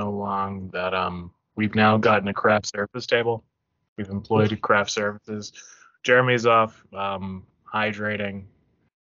so 0.00 0.10
long 0.10 0.70
that 0.72 0.94
um 0.94 1.30
we've 1.56 1.74
now 1.74 1.98
gotten 1.98 2.28
a 2.28 2.34
craft 2.34 2.66
service 2.74 3.06
table. 3.06 3.44
We've 3.96 4.08
employed 4.08 4.58
craft 4.62 4.90
services. 4.90 5.52
Jeremy's 6.02 6.46
off 6.46 6.82
um, 6.96 7.46
hydrating, 7.70 8.44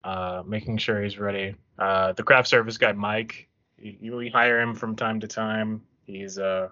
uh, 0.04 0.42
making 0.48 0.80
sure 0.80 1.04
he's 1.04 1.20
ready. 1.20 1.56
Uh, 1.78 2.14
the 2.14 2.24
craft 2.24 2.48
service 2.48 2.78
guy 2.80 2.94
Mike, 2.94 3.48
he, 3.78 4.10
we 4.10 4.30
hire 4.30 4.60
him 4.60 4.74
from 4.74 4.96
time 4.96 5.20
to 5.20 5.28
time. 5.28 5.84
He's 6.06 6.40
uh 6.40 6.70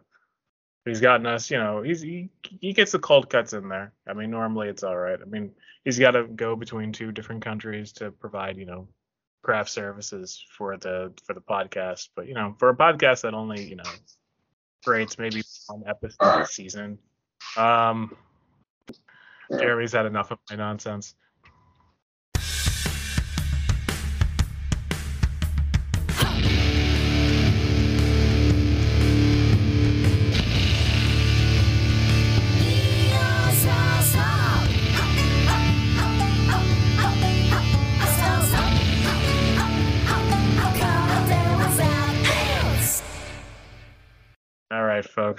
he's 0.83 1.01
gotten 1.01 1.27
us, 1.27 1.51
you 1.51 1.57
know, 1.57 1.83
he's 1.83 2.01
he, 2.01 2.29
he 2.59 2.73
gets 2.73 2.91
the 2.91 2.99
cold 2.99 3.29
cuts 3.29 3.53
in 3.53 3.69
there. 3.69 3.93
I 4.07 4.13
mean, 4.13 4.31
normally 4.31 4.69
it's 4.69 4.83
all 4.83 4.97
right. 4.97 5.19
I 5.21 5.25
mean, 5.25 5.51
he's 5.83 5.99
got 5.99 6.11
to 6.11 6.23
go 6.23 6.55
between 6.55 6.91
two 6.91 7.11
different 7.11 7.43
countries 7.43 7.91
to 7.93 8.09
provide, 8.09 8.57
you 8.57 8.65
know, 8.65 8.87
craft 9.43 9.69
services 9.69 10.43
for 10.57 10.77
the 10.77 11.13
for 11.25 11.33
the 11.33 11.41
podcast. 11.41 12.09
But 12.15 12.27
you 12.27 12.33
know, 12.33 12.55
for 12.59 12.69
a 12.69 12.75
podcast 12.75 13.21
that 13.21 13.33
only 13.33 13.63
you 13.63 13.75
know 13.75 13.83
creates 14.85 15.17
maybe 15.17 15.43
one 15.67 15.83
episode 15.87 16.41
a 16.41 16.45
season, 16.45 16.99
um, 17.55 18.15
Jeremy's 19.59 19.93
had 19.93 20.05
enough 20.05 20.31
of 20.31 20.39
my 20.49 20.55
nonsense. 20.55 21.15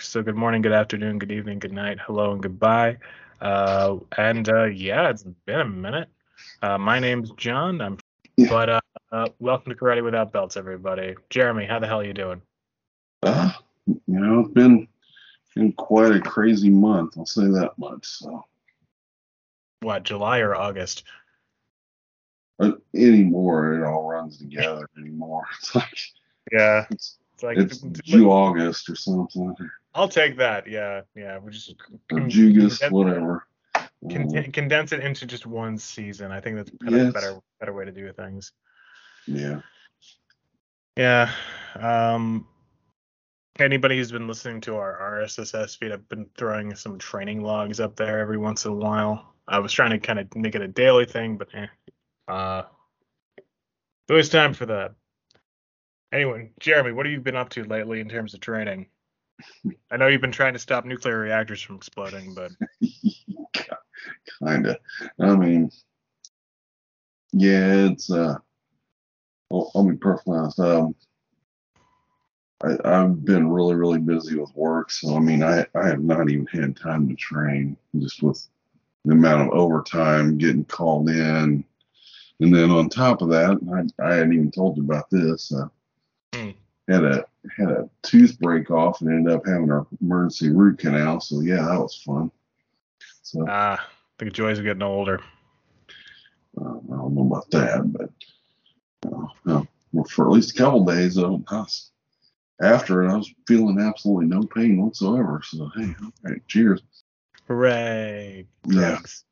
So 0.00 0.22
good 0.22 0.36
morning, 0.36 0.62
good 0.62 0.72
afternoon, 0.72 1.18
good 1.18 1.32
evening, 1.32 1.58
good 1.58 1.72
night, 1.72 1.98
hello, 2.00 2.32
and 2.32 2.42
goodbye. 2.42 2.98
Uh, 3.40 3.96
and 4.16 4.48
uh, 4.48 4.64
yeah, 4.64 5.10
it's 5.10 5.24
been 5.44 5.60
a 5.60 5.64
minute. 5.64 6.08
Uh, 6.62 6.78
my 6.78 7.00
name's 7.00 7.30
John. 7.32 7.80
I'm, 7.80 7.98
but 8.48 8.68
uh, 8.68 8.80
uh, 9.10 9.28
welcome 9.40 9.72
to 9.72 9.78
Karate 9.78 10.04
Without 10.04 10.32
Belts, 10.32 10.56
everybody. 10.56 11.16
Jeremy, 11.30 11.66
how 11.66 11.80
the 11.80 11.88
hell 11.88 12.00
are 12.00 12.04
you 12.04 12.14
doing? 12.14 12.40
Uh, 13.22 13.50
you 13.86 14.00
know, 14.06 14.40
it's 14.40 14.52
been 14.52 14.86
been 15.54 15.72
quite 15.72 16.12
a 16.12 16.20
crazy 16.20 16.70
month. 16.70 17.14
I'll 17.18 17.26
say 17.26 17.46
that 17.46 17.72
much. 17.76 18.06
So 18.06 18.44
What, 19.80 20.04
July 20.04 20.38
or 20.38 20.54
August? 20.54 21.02
uh, 22.60 22.72
anymore, 22.94 23.74
it 23.74 23.84
all 23.84 24.08
runs 24.08 24.38
together 24.38 24.88
anymore. 24.98 25.44
It's 25.58 25.74
like 25.74 25.98
Yeah, 26.52 26.86
it's, 26.90 27.18
it's 27.34 27.42
like 27.42 27.56
it's 27.56 27.78
Jew 28.04 28.30
August 28.30 28.88
or 28.88 28.96
something, 28.96 29.54
I'll 29.98 30.08
take 30.08 30.36
that. 30.38 30.66
Yeah, 30.68 31.00
yeah. 31.16 31.38
We 31.38 31.50
just 31.50 31.74
Jugas, 32.12 32.90
whatever. 32.90 33.46
con- 34.10 34.36
Um, 34.36 34.52
condense 34.52 34.92
it 34.92 35.00
into 35.00 35.26
just 35.26 35.44
one 35.44 35.76
season. 35.76 36.30
I 36.30 36.40
think 36.40 36.56
that's 36.56 36.70
kind 36.82 36.94
of 36.94 37.08
a 37.08 37.12
better 37.12 37.38
better 37.58 37.72
way 37.72 37.84
to 37.84 37.92
do 37.92 38.12
things. 38.12 38.52
yeah. 39.26 39.60
Yeah. 40.96 41.30
Um 41.74 42.46
anybody 43.58 43.96
who's 43.96 44.12
been 44.12 44.28
listening 44.28 44.60
to 44.62 44.76
our 44.76 45.20
RSS 45.20 45.76
feed, 45.76 45.90
I've 45.90 46.08
been 46.08 46.26
throwing 46.36 46.74
some 46.76 46.96
training 46.98 47.42
logs 47.42 47.80
up 47.80 47.96
there 47.96 48.20
every 48.20 48.38
once 48.38 48.64
in 48.64 48.70
a 48.70 48.74
while. 48.74 49.34
I 49.48 49.58
was 49.58 49.72
trying 49.72 49.90
to 49.90 49.98
kind 49.98 50.20
of 50.20 50.34
make 50.36 50.54
it 50.54 50.62
a 50.62 50.68
daily 50.68 51.06
thing, 51.06 51.36
but 51.38 51.48
eh. 51.54 51.66
Uh 52.28 52.62
it's 53.36 54.10
always 54.10 54.28
time 54.28 54.54
for 54.54 54.66
that. 54.66 54.92
Anyway, 56.12 56.52
Jeremy, 56.60 56.92
what 56.92 57.04
have 57.04 57.12
you 57.12 57.20
been 57.20 57.36
up 57.36 57.50
to 57.50 57.64
lately 57.64 58.00
in 58.00 58.08
terms 58.08 58.32
of 58.32 58.40
training? 58.40 58.86
I 59.90 59.96
know 59.96 60.08
you've 60.08 60.20
been 60.20 60.32
trying 60.32 60.52
to 60.54 60.58
stop 60.58 60.84
nuclear 60.84 61.18
reactors 61.18 61.62
from 61.62 61.76
exploding, 61.76 62.34
but 62.34 62.50
Kinda. 64.42 64.78
I 65.20 65.36
mean, 65.36 65.70
yeah, 67.32 67.86
it's 67.90 68.10
uh. 68.10 68.36
Well, 69.50 69.70
I'll 69.74 69.88
be 69.88 69.96
perfectly 69.96 70.36
honest. 70.36 70.60
Um, 70.60 70.94
I, 72.62 72.76
I've 72.84 73.24
been 73.24 73.48
really, 73.50 73.74
really 73.74 73.98
busy 74.00 74.36
with 74.38 74.54
work, 74.54 74.90
so 74.90 75.16
I 75.16 75.20
mean, 75.20 75.42
I 75.42 75.66
I 75.74 75.86
have 75.88 76.02
not 76.02 76.28
even 76.28 76.46
had 76.46 76.76
time 76.76 77.08
to 77.08 77.14
train, 77.14 77.76
just 77.98 78.22
with 78.22 78.46
the 79.04 79.12
amount 79.12 79.42
of 79.42 79.58
overtime 79.58 80.38
getting 80.38 80.64
called 80.64 81.08
in, 81.08 81.64
and 82.40 82.54
then 82.54 82.70
on 82.70 82.88
top 82.88 83.22
of 83.22 83.28
that, 83.30 83.58
I 84.00 84.04
I 84.04 84.14
hadn't 84.16 84.34
even 84.34 84.50
told 84.50 84.76
you 84.76 84.84
about 84.84 85.08
this. 85.10 85.52
Uh, 85.52 85.68
Hmm. 86.34 86.50
Had 86.88 87.04
a 87.04 87.24
had 87.56 87.70
a 87.70 87.88
tooth 88.02 88.38
break 88.40 88.70
off 88.70 89.00
and 89.00 89.10
ended 89.10 89.32
up 89.32 89.46
having 89.46 89.70
an 89.70 89.84
emergency 90.00 90.50
root 90.50 90.78
canal. 90.78 91.20
So 91.20 91.40
yeah, 91.40 91.56
that 91.56 91.78
was 91.78 92.02
fun. 92.02 92.30
So 93.22 93.44
ah, 93.48 93.86
the 94.18 94.30
joys 94.30 94.58
of 94.58 94.64
getting 94.64 94.82
older. 94.82 95.20
Uh, 96.58 96.78
I 96.92 96.96
don't 96.96 97.14
know 97.14 97.26
about 97.26 97.50
that, 97.50 97.92
but 97.92 98.10
uh, 99.06 99.26
no, 99.44 99.66
well, 99.92 100.04
for 100.04 100.26
at 100.26 100.32
least 100.32 100.54
a 100.54 100.62
couple 100.62 100.84
days, 100.84 101.18
I 101.18 101.26
was, 101.28 101.90
after 102.60 103.04
it, 103.04 103.10
I 103.12 103.16
was 103.16 103.32
feeling 103.46 103.78
absolutely 103.78 104.26
no 104.26 104.42
pain 104.42 104.82
whatsoever. 104.82 105.40
So, 105.44 105.70
hey, 105.76 105.94
all 106.02 106.12
right, 106.24 106.40
cheers. 106.48 106.82
Hooray. 107.46 108.46
Yeah, 108.66 108.98
Drugs. 108.98 109.24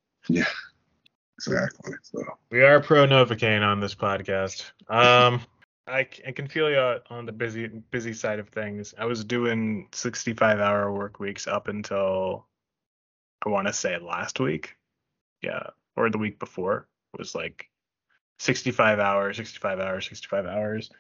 exactly. 1.39 1.95
So, 2.03 2.23
We 2.51 2.63
are 2.63 2.81
pro 2.81 3.07
Novocaine 3.07 3.63
on 3.67 3.81
this 3.81 3.95
podcast. 3.95 4.65
Um, 4.89 5.41
I, 5.87 6.09
I 6.27 6.33
can 6.33 6.49
feel 6.49 6.69
you 6.71 6.99
on 7.11 7.27
the 7.27 7.33
busy 7.33 7.69
busy 7.69 8.13
side 8.13 8.39
of 8.41 8.49
things. 8.49 8.95
I 8.99 9.05
was 9.05 9.25
doing 9.25 9.89
65 9.93 10.59
hour 10.59 10.93
work 10.93 11.21
weeks 11.21 11.47
up 11.47 11.69
until 11.69 12.47
I 13.45 13.51
want 13.51 13.69
to 13.69 13.73
say 13.73 13.97
last 13.99 14.41
week, 14.41 14.77
yeah, 15.43 15.69
or 15.97 16.11
the 16.11 16.19
week 16.19 16.41
before. 16.41 16.89
It 17.15 17.19
was 17.19 17.35
like 17.35 17.69
65 18.41 18.99
hours, 18.99 19.37
65 19.37 19.79
hours, 19.79 20.07
65 20.07 20.47
hours, 20.47 20.91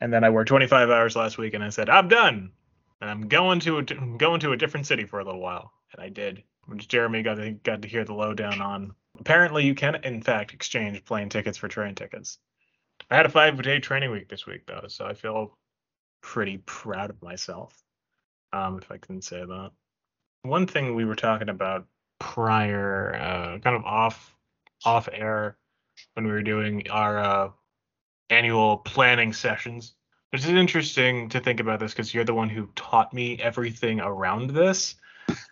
and 0.00 0.12
then 0.12 0.24
I 0.24 0.30
worked 0.30 0.48
25 0.48 0.90
hours 0.90 1.14
last 1.14 1.36
week, 1.36 1.52
and 1.54 1.62
I 1.62 1.68
said 1.68 1.90
I'm 1.90 2.08
done, 2.08 2.52
and 3.00 3.10
I'm 3.10 3.28
going 3.28 3.60
to 3.60 3.82
going 4.16 4.40
to 4.40 4.52
a 4.52 4.56
different 4.56 4.86
city 4.86 5.04
for 5.04 5.20
a 5.20 5.24
little 5.24 5.42
while, 5.42 5.72
and 5.92 6.02
I 6.02 6.08
did, 6.08 6.42
which 6.66 6.88
Jeremy 6.88 7.22
got 7.22 7.34
to 7.34 7.50
got 7.50 7.82
to 7.82 7.88
hear 7.88 8.04
the 8.04 8.14
lowdown 8.14 8.62
on. 8.62 8.94
Apparently, 9.20 9.66
you 9.66 9.74
can 9.74 9.96
in 9.96 10.22
fact 10.22 10.54
exchange 10.54 11.04
plane 11.04 11.28
tickets 11.28 11.58
for 11.58 11.68
train 11.68 11.94
tickets. 11.94 12.38
I 13.10 13.16
had 13.16 13.26
a 13.26 13.30
five 13.30 13.60
day 13.62 13.80
training 13.80 14.10
week 14.10 14.28
this 14.28 14.46
week 14.46 14.66
though, 14.66 14.84
so 14.88 15.06
I 15.06 15.14
feel 15.14 15.56
pretty 16.22 16.58
proud 16.58 17.10
of 17.10 17.20
myself, 17.22 17.82
um, 18.52 18.78
if 18.78 18.90
I 18.90 18.98
can 18.98 19.20
say 19.20 19.40
that. 19.40 19.70
One 20.42 20.66
thing 20.66 20.94
we 20.94 21.04
were 21.04 21.14
talking 21.14 21.48
about 21.48 21.86
prior, 22.18 23.14
uh, 23.14 23.58
kind 23.58 23.76
of 23.76 23.84
off 23.84 24.34
off 24.84 25.08
air 25.12 25.56
when 26.14 26.26
we 26.26 26.32
were 26.32 26.42
doing 26.42 26.88
our 26.90 27.18
uh, 27.18 27.50
annual 28.30 28.78
planning 28.78 29.32
sessions. 29.32 29.94
Which 30.30 30.46
is 30.46 30.48
interesting 30.48 31.28
to 31.28 31.40
think 31.40 31.60
about 31.60 31.78
this 31.78 31.92
because 31.92 32.14
you're 32.14 32.24
the 32.24 32.32
one 32.32 32.48
who 32.48 32.70
taught 32.74 33.12
me 33.12 33.38
everything 33.38 34.00
around 34.00 34.48
this, 34.48 34.94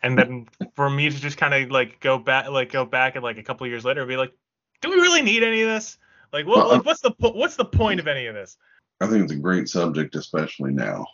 and 0.02 0.16
then 0.16 0.48
for 0.74 0.88
me 0.88 1.10
to 1.10 1.20
just 1.20 1.36
kind 1.36 1.52
of 1.52 1.70
like 1.70 2.00
go 2.00 2.18
back, 2.18 2.48
like 2.48 2.72
go 2.72 2.86
back 2.86 3.14
and 3.14 3.22
like 3.22 3.36
a 3.36 3.42
couple 3.42 3.66
years 3.66 3.84
later, 3.84 4.06
be 4.06 4.16
like, 4.16 4.32
do 4.80 4.88
we 4.88 4.96
really 4.96 5.20
need 5.20 5.42
any 5.42 5.60
of 5.60 5.68
this? 5.68 5.98
Like, 6.32 6.46
what, 6.46 6.58
Well, 6.58 6.68
like 6.68 6.84
what's 6.84 7.00
the 7.00 7.10
po- 7.10 7.32
what's 7.32 7.56
the 7.56 7.64
point 7.64 8.00
of 8.00 8.06
any 8.06 8.26
of 8.26 8.34
this? 8.34 8.56
I 9.00 9.06
think 9.06 9.24
it's 9.24 9.32
a 9.32 9.36
great 9.36 9.68
subject, 9.68 10.14
especially 10.14 10.72
now, 10.72 11.06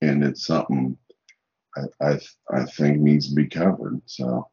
and 0.00 0.24
it's 0.24 0.46
something 0.46 0.96
I 1.76 1.82
I, 2.00 2.20
I 2.50 2.64
think 2.64 3.00
needs 3.00 3.28
to 3.28 3.34
be 3.34 3.46
covered. 3.46 4.00
So, 4.06 4.48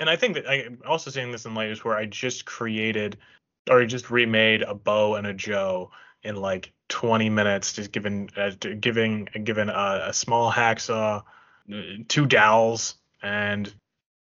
And 0.00 0.08
I 0.08 0.16
think 0.16 0.34
that 0.34 0.48
I'm 0.48 0.80
also 0.86 1.10
seeing 1.10 1.32
this 1.32 1.44
in 1.44 1.54
layers 1.54 1.84
where 1.84 1.96
I 1.96 2.06
just 2.06 2.44
created 2.44 3.18
or 3.70 3.84
just 3.84 4.10
remade 4.10 4.62
a 4.62 4.74
Bo 4.74 5.16
and 5.16 5.26
a 5.26 5.34
Jo 5.34 5.90
in 6.22 6.36
like 6.36 6.72
20 6.88 7.28
minutes, 7.30 7.72
just 7.72 7.92
given 7.92 8.28
uh, 8.36 8.50
giving 8.80 9.28
given 9.44 9.68
a, 9.68 10.04
a 10.08 10.12
small 10.12 10.50
hacksaw, 10.50 11.22
uh, 11.72 11.80
two 12.08 12.26
dowels, 12.26 12.94
and 13.22 13.72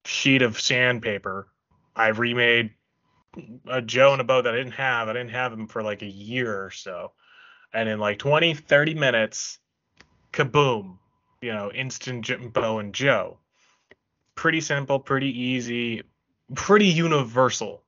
sheet 0.05 0.43
of 0.43 0.61
sandpaper. 0.61 1.49
I 1.95 2.09
remade 2.09 2.73
a 3.67 3.83
Jo 3.83 4.13
and 4.13 4.21
a 4.21 4.25
Bo 4.25 4.43
that 4.43 4.55
I 4.55 4.57
didn't 4.57 4.73
have. 4.73 5.09
I 5.09 5.13
didn't 5.13 5.31
have 5.31 5.51
them 5.51 5.67
for 5.67 5.83
like 5.83 6.03
a 6.03 6.07
year 6.07 6.65
or 6.65 6.71
so. 6.71 7.13
And 7.73 7.89
in 7.89 7.99
like 7.99 8.19
20, 8.19 8.55
30 8.55 8.95
minutes, 8.95 9.59
kaboom, 10.33 10.99
you 11.41 11.53
know, 11.53 11.71
instant 11.73 12.25
J- 12.25 12.37
Bo 12.37 12.79
and 12.79 12.95
Jo. 12.95 13.39
Pretty 14.35 14.61
simple, 14.61 14.99
pretty 15.01 15.29
easy, 15.41 16.03
pretty 16.55 16.87
universal. 16.87 17.83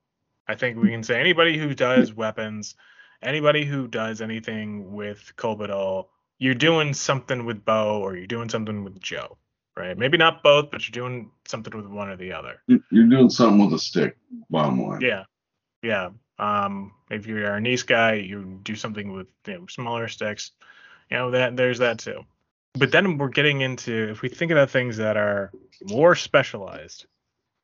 I 0.46 0.54
think 0.54 0.78
we 0.78 0.90
can 0.90 1.02
say 1.02 1.20
anybody 1.20 1.58
who 1.58 1.74
does 1.74 2.14
weapons, 2.14 2.74
anybody 3.22 3.64
who 3.66 3.86
does 3.86 4.20
anything 4.22 4.92
with 4.92 5.32
Kobudo, 5.36 6.06
you're 6.38 6.54
doing 6.54 6.94
something 6.94 7.44
with 7.44 7.64
Bo 7.64 8.00
or 8.00 8.16
you're 8.16 8.26
doing 8.26 8.48
something 8.48 8.82
with 8.82 8.98
Jo, 9.00 9.36
right? 9.76 9.96
Maybe 9.98 10.16
not 10.16 10.42
both, 10.42 10.70
but 10.70 10.86
you're 10.88 11.02
doing 11.06 11.30
something 11.46 11.76
with 11.76 11.86
one 11.86 12.08
or 12.08 12.16
the 12.16 12.32
other. 12.32 12.62
you- 12.66 12.82
you're 12.90 13.06
doing 13.08 13.28
something 13.28 13.62
with 13.64 13.74
a 13.74 13.78
stick, 13.78 14.16
bottom 14.48 14.80
line. 14.86 15.00
Yeah, 15.02 15.24
yeah. 15.82 16.10
Um, 16.38 16.92
if 17.10 17.26
you're 17.26 17.54
a 17.54 17.60
nice 17.60 17.82
guy, 17.82 18.14
you 18.14 18.60
do 18.62 18.76
something 18.76 19.12
with 19.12 19.26
you 19.46 19.58
know, 19.58 19.66
smaller 19.66 20.08
sticks. 20.08 20.52
You 21.10 21.16
know 21.16 21.30
that 21.32 21.56
there's 21.56 21.78
that 21.78 21.98
too. 21.98 22.22
but 22.74 22.92
then 22.92 23.18
we're 23.18 23.28
getting 23.28 23.60
into 23.62 24.10
if 24.10 24.22
we 24.22 24.28
think 24.28 24.52
about 24.52 24.70
things 24.70 24.96
that 24.98 25.16
are 25.16 25.50
more 25.82 26.14
specialized, 26.14 27.06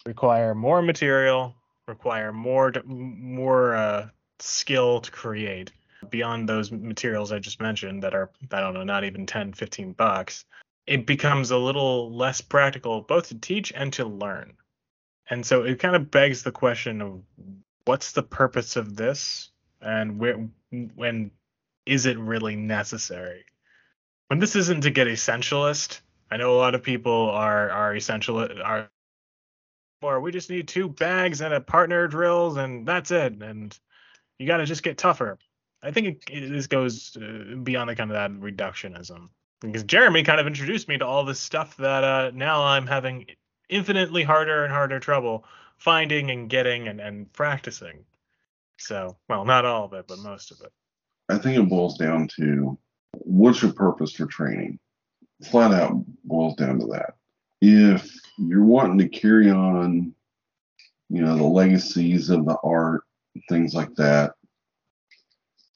require 0.06 0.54
more 0.54 0.82
material, 0.82 1.54
require 1.86 2.32
more 2.32 2.72
more 2.84 3.74
uh, 3.74 4.08
skill 4.38 5.00
to 5.00 5.10
create 5.10 5.72
beyond 6.10 6.48
those 6.48 6.70
materials 6.70 7.32
I 7.32 7.38
just 7.38 7.60
mentioned 7.60 8.02
that 8.02 8.14
are 8.14 8.30
I 8.52 8.60
don't 8.60 8.74
know 8.74 8.84
not 8.84 9.04
even 9.04 9.26
10 9.26 9.52
15 9.54 9.92
bucks 9.92 10.44
it 10.86 11.06
becomes 11.06 11.50
a 11.50 11.56
little 11.56 12.14
less 12.14 12.42
practical 12.42 13.00
both 13.00 13.28
to 13.28 13.38
teach 13.38 13.72
and 13.74 13.92
to 13.94 14.04
learn 14.04 14.52
and 15.30 15.44
so 15.46 15.62
it 15.62 15.78
kind 15.78 15.96
of 15.96 16.10
begs 16.10 16.42
the 16.42 16.52
question 16.52 17.00
of 17.00 17.22
what's 17.84 18.12
the 18.12 18.22
purpose 18.22 18.76
of 18.76 18.96
this? 18.96 19.50
And 19.80 20.18
where 20.18 20.48
when 20.94 21.30
is 21.86 22.06
it 22.06 22.18
really 22.18 22.56
necessary? 22.56 23.44
When 24.28 24.38
this 24.38 24.56
isn't 24.56 24.82
to 24.82 24.90
get 24.90 25.06
essentialist 25.06 26.00
i 26.30 26.38
know 26.38 26.54
a 26.54 26.56
lot 26.56 26.74
of 26.74 26.82
people 26.82 27.28
are 27.30 27.70
are 27.70 27.94
essential 27.94 28.48
are 28.64 28.88
or 30.04 30.20
we 30.20 30.30
just 30.30 30.50
need 30.50 30.68
two 30.68 30.88
bags 30.88 31.40
and 31.40 31.54
a 31.54 31.60
partner 31.60 32.06
drills 32.06 32.56
and 32.56 32.86
that's 32.86 33.10
it. 33.10 33.32
And 33.42 33.76
you 34.38 34.46
got 34.46 34.58
to 34.58 34.66
just 34.66 34.82
get 34.82 34.98
tougher. 34.98 35.38
I 35.82 35.90
think 35.90 36.06
it, 36.06 36.30
it, 36.30 36.50
this 36.50 36.66
goes 36.66 37.16
uh, 37.16 37.56
beyond 37.56 37.88
the 37.88 37.96
kind 37.96 38.10
of 38.10 38.14
that 38.14 38.30
reductionism. 38.32 39.28
Because 39.60 39.84
jeremy 39.84 40.22
kind 40.22 40.40
of 40.40 40.46
introduced 40.46 40.88
me 40.88 40.98
to 40.98 41.06
all 41.06 41.24
this 41.24 41.40
stuff 41.40 41.76
that 41.78 42.04
uh, 42.04 42.30
now 42.34 42.64
i'm 42.64 42.86
having 42.86 43.24
infinitely 43.70 44.22
harder 44.22 44.62
and 44.64 44.72
harder 44.72 45.00
trouble 45.00 45.46
finding 45.84 46.30
and 46.30 46.48
getting 46.48 46.88
and, 46.88 46.98
and 46.98 47.30
practicing. 47.34 48.04
So 48.78 49.16
well 49.28 49.44
not 49.44 49.66
all 49.66 49.84
of 49.84 49.92
it 49.92 50.06
but 50.08 50.18
most 50.18 50.50
of 50.50 50.60
it. 50.62 50.72
I 51.28 51.38
think 51.38 51.58
it 51.58 51.68
boils 51.68 51.98
down 51.98 52.28
to 52.36 52.78
what's 53.12 53.62
your 53.62 53.72
purpose 53.72 54.12
for 54.12 54.26
training? 54.26 54.78
Flat 55.50 55.72
out 55.72 56.02
boils 56.24 56.56
down 56.56 56.80
to 56.80 56.86
that. 56.86 57.14
If 57.60 58.10
you're 58.38 58.64
wanting 58.64 58.98
to 58.98 59.08
carry 59.08 59.50
on, 59.50 60.14
you 61.10 61.20
know, 61.20 61.36
the 61.36 61.44
legacies 61.44 62.30
of 62.30 62.46
the 62.46 62.56
art, 62.64 63.02
things 63.48 63.74
like 63.74 63.94
that, 63.96 64.32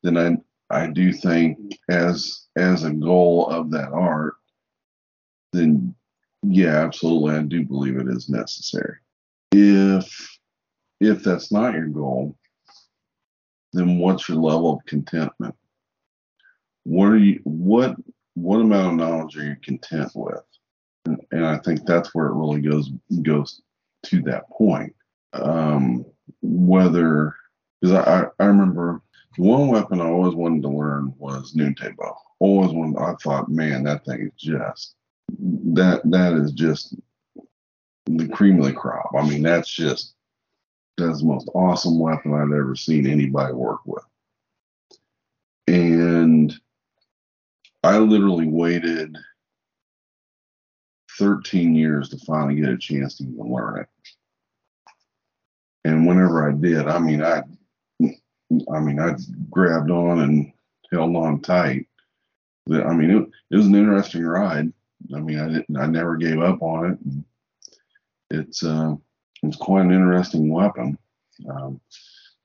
then 0.03 0.17
I 0.17 0.37
I 0.71 0.87
do 0.87 1.13
think 1.13 1.59
as 1.91 2.47
as 2.57 2.85
a 2.85 2.93
goal 2.93 3.47
of 3.49 3.71
that 3.73 3.93
art, 3.93 4.37
then 5.53 5.95
yeah, 6.43 6.85
absolutely, 6.85 7.35
I 7.35 7.43
do 7.43 7.65
believe 7.65 7.99
it 7.99 8.09
is 8.09 8.31
necessary. 8.31 8.97
If 9.53 10.39
if 11.01 11.23
that's 11.23 11.53
not 11.53 11.75
your 11.75 11.89
goal, 11.89 12.37
then 13.73 13.99
what's 13.99 14.29
your 14.29 14.39
level 14.39 14.75
of 14.75 14.85
contentment? 14.87 15.55
What 16.85 17.07
are 17.07 17.19
you 17.19 17.41
what 17.45 17.97
what 18.35 18.61
amount 18.61 19.01
of 19.01 19.09
knowledge 19.09 19.37
are 19.37 19.45
you 19.45 19.57
content 19.63 20.13
with? 20.15 20.43
and 21.31 21.47
I 21.47 21.59
think 21.59 21.85
that's 21.85 22.15
where 22.15 22.27
it 22.27 22.35
really 22.35 22.61
goes 22.61 22.91
goes 23.23 23.63
to 24.07 24.23
that 24.23 24.49
point. 24.51 24.95
Um, 25.33 26.05
whether 26.43 27.35
because 27.81 27.95
I, 27.95 28.25
I 28.39 28.47
remember 28.47 29.03
one 29.37 29.69
weapon 29.69 30.01
I 30.01 30.07
always 30.07 30.35
wanted 30.35 30.63
to 30.63 30.69
learn 30.69 31.15
was 31.19 31.55
Nunti 31.55 31.95
bow. 31.97 32.17
Always 32.41 32.73
wanted. 32.73 32.99
I 32.99 33.15
thought, 33.23 33.49
man, 33.49 33.85
that 33.85 34.05
thing 34.05 34.23
is 34.23 34.33
just 34.39 34.95
that 35.39 36.01
that 36.05 36.33
is 36.35 36.53
just 36.53 36.95
the 38.17 38.29
cream 38.29 38.59
of 38.59 38.67
the 38.67 38.73
crop. 38.73 39.11
I 39.17 39.29
mean, 39.29 39.43
that's 39.43 39.71
just 39.71 40.15
that's 40.97 41.21
the 41.21 41.27
most 41.27 41.49
awesome 41.55 41.99
weapon 41.99 42.35
I've 42.35 42.53
ever 42.53 42.75
seen 42.75 43.07
anybody 43.07 43.53
work 43.53 43.81
with. 43.85 44.05
And 45.69 46.53
I 47.85 47.99
literally 47.99 48.49
waited 48.49 49.17
13 51.19 51.75
years 51.75 52.09
to 52.09 52.19
finally 52.19 52.57
get 52.57 52.71
a 52.71 52.79
chance 52.79 53.17
to 53.17 53.25
even 53.25 53.53
learn 53.53 53.81
it. 53.81 53.89
And 55.85 56.07
whenever 56.07 56.49
I 56.49 56.53
did, 56.53 56.89
I 56.89 56.99
mean, 56.99 57.23
I, 57.23 57.43
I 58.03 58.81
mean, 58.81 58.99
I 58.99 59.15
grabbed 59.51 59.91
on 59.91 60.21
and 60.21 60.53
held 60.91 61.15
on 61.17 61.41
tight. 61.41 61.87
I 62.71 62.93
mean, 62.93 63.11
it, 63.11 63.29
it 63.51 63.57
was 63.57 63.67
an 63.67 63.75
interesting 63.75 64.25
ride. 64.25 64.73
I 65.15 65.21
mean, 65.21 65.39
I 65.39 65.49
didn't, 65.49 65.77
I 65.77 65.87
never 65.87 66.17
gave 66.17 66.41
up 66.41 66.61
on 66.63 66.93
it. 66.93 66.99
And 67.05 67.25
it's, 68.31 68.65
uh, 68.65 68.95
it's 69.43 69.57
quite 69.57 69.83
an 69.83 69.93
interesting 69.93 70.53
weapon. 70.53 70.99
Um, 71.49 71.81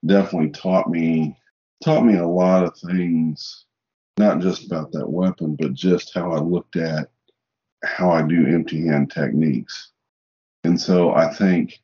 definitely 0.05 0.51
taught 0.51 0.89
me, 0.89 1.37
taught 1.83 2.05
me 2.05 2.17
a 2.17 2.27
lot 2.27 2.63
of 2.63 2.77
things, 2.77 3.65
not 4.17 4.39
just 4.39 4.65
about 4.65 4.91
that 4.91 5.09
weapon, 5.09 5.55
but 5.55 5.73
just 5.73 6.13
how 6.13 6.31
I 6.31 6.39
looked 6.39 6.75
at 6.75 7.09
how 7.83 8.11
I 8.11 8.21
do 8.21 8.47
empty 8.47 8.87
hand 8.87 9.11
techniques. 9.11 9.91
And 10.63 10.79
so 10.79 11.13
I 11.13 11.33
think 11.33 11.81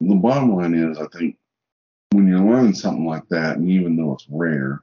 the 0.00 0.14
bottom 0.14 0.56
line 0.56 0.74
is 0.74 0.98
I 0.98 1.06
think 1.16 1.36
when 2.10 2.26
you're 2.26 2.40
learning 2.40 2.74
something 2.74 3.06
like 3.06 3.28
that, 3.28 3.56
and 3.56 3.70
even 3.70 3.96
though 3.96 4.14
it's 4.14 4.26
rare, 4.28 4.82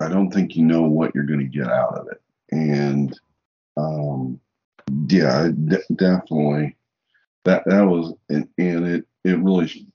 I 0.00 0.08
don't 0.08 0.30
think 0.30 0.56
you 0.56 0.64
know 0.64 0.82
what 0.82 1.14
you're 1.14 1.24
going 1.24 1.40
to 1.40 1.44
get 1.44 1.68
out 1.68 1.98
of 1.98 2.08
it. 2.08 2.20
And 2.50 3.18
um, 3.76 4.40
yeah, 5.08 5.48
definitely 5.94 6.76
that 7.44 7.62
that 7.66 7.82
was 7.82 8.14
and, 8.28 8.48
and 8.58 8.86
it 8.86 9.04
it 9.24 9.38
really 9.38 9.88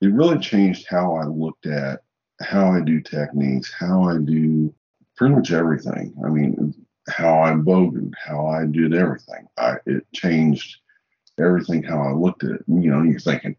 it 0.00 0.12
really 0.12 0.38
changed 0.38 0.86
how 0.88 1.16
I 1.16 1.24
looked 1.24 1.66
at 1.66 2.00
how 2.40 2.70
I 2.70 2.80
do 2.80 3.00
techniques, 3.00 3.72
how 3.72 4.04
I 4.04 4.18
do 4.18 4.74
pretty 5.16 5.34
much 5.34 5.52
everything. 5.52 6.14
I 6.24 6.28
mean, 6.28 6.74
how 7.08 7.40
I 7.40 7.52
bogeyed, 7.52 8.12
how 8.22 8.46
I 8.46 8.66
did 8.66 8.94
everything. 8.94 9.46
I 9.56 9.76
it 9.86 10.06
changed 10.12 10.78
everything 11.38 11.82
how 11.82 12.00
I 12.02 12.12
looked 12.12 12.44
at 12.44 12.50
it. 12.50 12.64
You 12.66 12.90
know, 12.90 13.02
you're 13.02 13.20
thinking, 13.20 13.56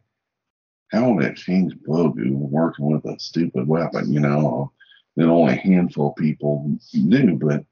how 0.91 1.11
would 1.11 1.25
it 1.25 1.37
change 1.37 1.73
Bogu 1.87 2.31
working 2.31 2.85
with 2.85 3.05
a 3.05 3.19
stupid 3.19 3.67
weapon? 3.67 4.11
You 4.13 4.19
know, 4.19 4.71
that 5.15 5.27
only 5.27 5.53
a 5.53 5.57
handful 5.57 6.09
of 6.09 6.15
people 6.15 6.77
do. 6.91 7.35
But 7.35 7.65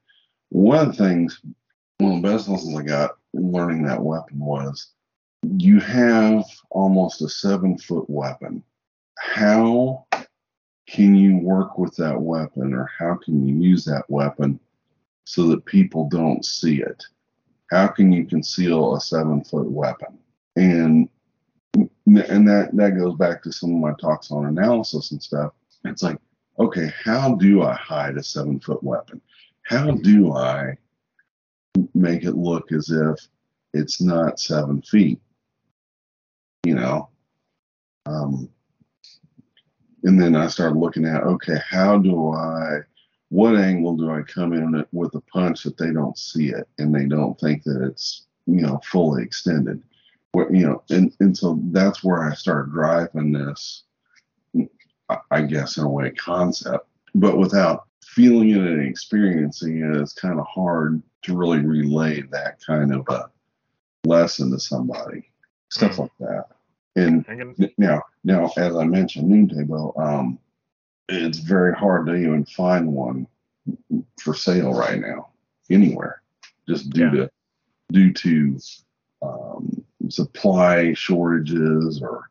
one 0.48 0.78
of 0.78 0.96
the 0.96 1.04
things, 1.04 1.40
one 1.98 2.16
of 2.16 2.22
the 2.22 2.28
best 2.28 2.48
lessons 2.48 2.76
I 2.76 2.82
got 2.82 3.12
learning 3.32 3.84
that 3.84 4.02
weapon 4.02 4.38
was 4.38 4.92
you 5.58 5.80
have 5.80 6.44
almost 6.70 7.22
a 7.22 7.28
seven 7.28 7.78
foot 7.78 8.08
weapon. 8.08 8.62
How 9.18 10.06
can 10.86 11.14
you 11.14 11.38
work 11.38 11.78
with 11.78 11.94
that 11.96 12.20
weapon 12.20 12.72
or 12.72 12.90
how 12.98 13.16
can 13.16 13.46
you 13.46 13.54
use 13.54 13.84
that 13.84 14.08
weapon 14.08 14.60
so 15.24 15.48
that 15.48 15.64
people 15.64 16.08
don't 16.08 16.44
see 16.44 16.80
it? 16.80 17.04
How 17.70 17.88
can 17.88 18.12
you 18.12 18.24
conceal 18.24 18.94
a 18.94 19.00
seven 19.00 19.42
foot 19.44 19.70
weapon? 19.70 20.18
And 20.56 21.08
and 21.74 22.48
that 22.48 22.70
that 22.72 22.96
goes 22.96 23.16
back 23.16 23.42
to 23.42 23.52
some 23.52 23.74
of 23.74 23.80
my 23.80 23.92
talks 24.00 24.30
on 24.30 24.46
analysis 24.46 25.10
and 25.10 25.22
stuff. 25.22 25.52
It's 25.84 26.02
like, 26.02 26.18
okay, 26.58 26.90
how 27.04 27.34
do 27.34 27.62
I 27.62 27.74
hide 27.74 28.16
a 28.16 28.22
seven 28.22 28.60
foot 28.60 28.82
weapon? 28.82 29.20
How 29.62 29.90
do 29.90 30.32
I 30.32 30.78
make 31.94 32.24
it 32.24 32.36
look 32.36 32.72
as 32.72 32.90
if 32.90 33.28
it's 33.74 34.00
not 34.00 34.40
seven 34.40 34.80
feet? 34.82 35.20
You 36.66 36.74
know. 36.74 37.08
Um, 38.06 38.48
and 40.04 40.20
then 40.20 40.36
I 40.36 40.46
started 40.46 40.78
looking 40.78 41.04
at, 41.04 41.24
okay, 41.24 41.56
how 41.68 41.98
do 41.98 42.32
I 42.32 42.78
what 43.28 43.56
angle 43.56 43.96
do 43.96 44.10
I 44.10 44.22
come 44.22 44.52
in 44.52 44.84
with 44.92 45.14
a 45.14 45.20
punch 45.20 45.64
that 45.64 45.76
they 45.76 45.90
don't 45.90 46.16
see 46.16 46.50
it 46.50 46.68
and 46.78 46.94
they 46.94 47.06
don't 47.06 47.38
think 47.40 47.64
that 47.64 47.82
it's 47.82 48.26
you 48.46 48.60
know 48.60 48.80
fully 48.84 49.22
extended, 49.22 49.82
where 50.32 50.52
you 50.52 50.66
know, 50.66 50.82
and 50.90 51.12
and 51.20 51.36
so 51.36 51.58
that's 51.72 52.04
where 52.04 52.22
I 52.22 52.34
started 52.34 52.72
driving 52.72 53.32
this, 53.32 53.82
I 55.30 55.42
guess 55.42 55.76
in 55.76 55.84
a 55.84 55.88
way 55.88 56.10
concept, 56.12 56.88
but 57.14 57.38
without 57.38 57.86
feeling 58.04 58.50
it 58.50 58.58
and 58.58 58.86
experiencing 58.86 59.78
it, 59.80 59.96
it's 60.00 60.12
kind 60.12 60.38
of 60.38 60.46
hard 60.46 61.02
to 61.22 61.36
really 61.36 61.58
relay 61.58 62.22
that 62.30 62.60
kind 62.64 62.94
of 62.94 63.04
a 63.08 63.28
lesson 64.04 64.52
to 64.52 64.60
somebody, 64.60 65.24
stuff 65.70 65.92
mm-hmm. 65.92 66.02
like 66.02 66.10
that. 66.20 66.55
And 66.96 67.70
now, 67.76 68.02
now 68.24 68.50
as 68.56 68.74
I 68.74 68.84
mentioned, 68.84 69.30
nunti 69.30 69.66
bow, 69.66 69.94
um, 69.98 70.38
it's 71.08 71.38
very 71.38 71.74
hard 71.74 72.06
to 72.06 72.14
even 72.14 72.44
find 72.46 72.90
one 72.90 73.26
for 74.20 74.34
sale 74.34 74.72
right 74.72 74.98
now 74.98 75.28
anywhere, 75.70 76.22
just 76.68 76.90
due 76.90 77.04
yeah. 77.04 77.10
to 77.10 77.30
due 77.92 78.12
to 78.12 78.58
um, 79.22 79.84
supply 80.08 80.94
shortages 80.94 82.00
or 82.02 82.30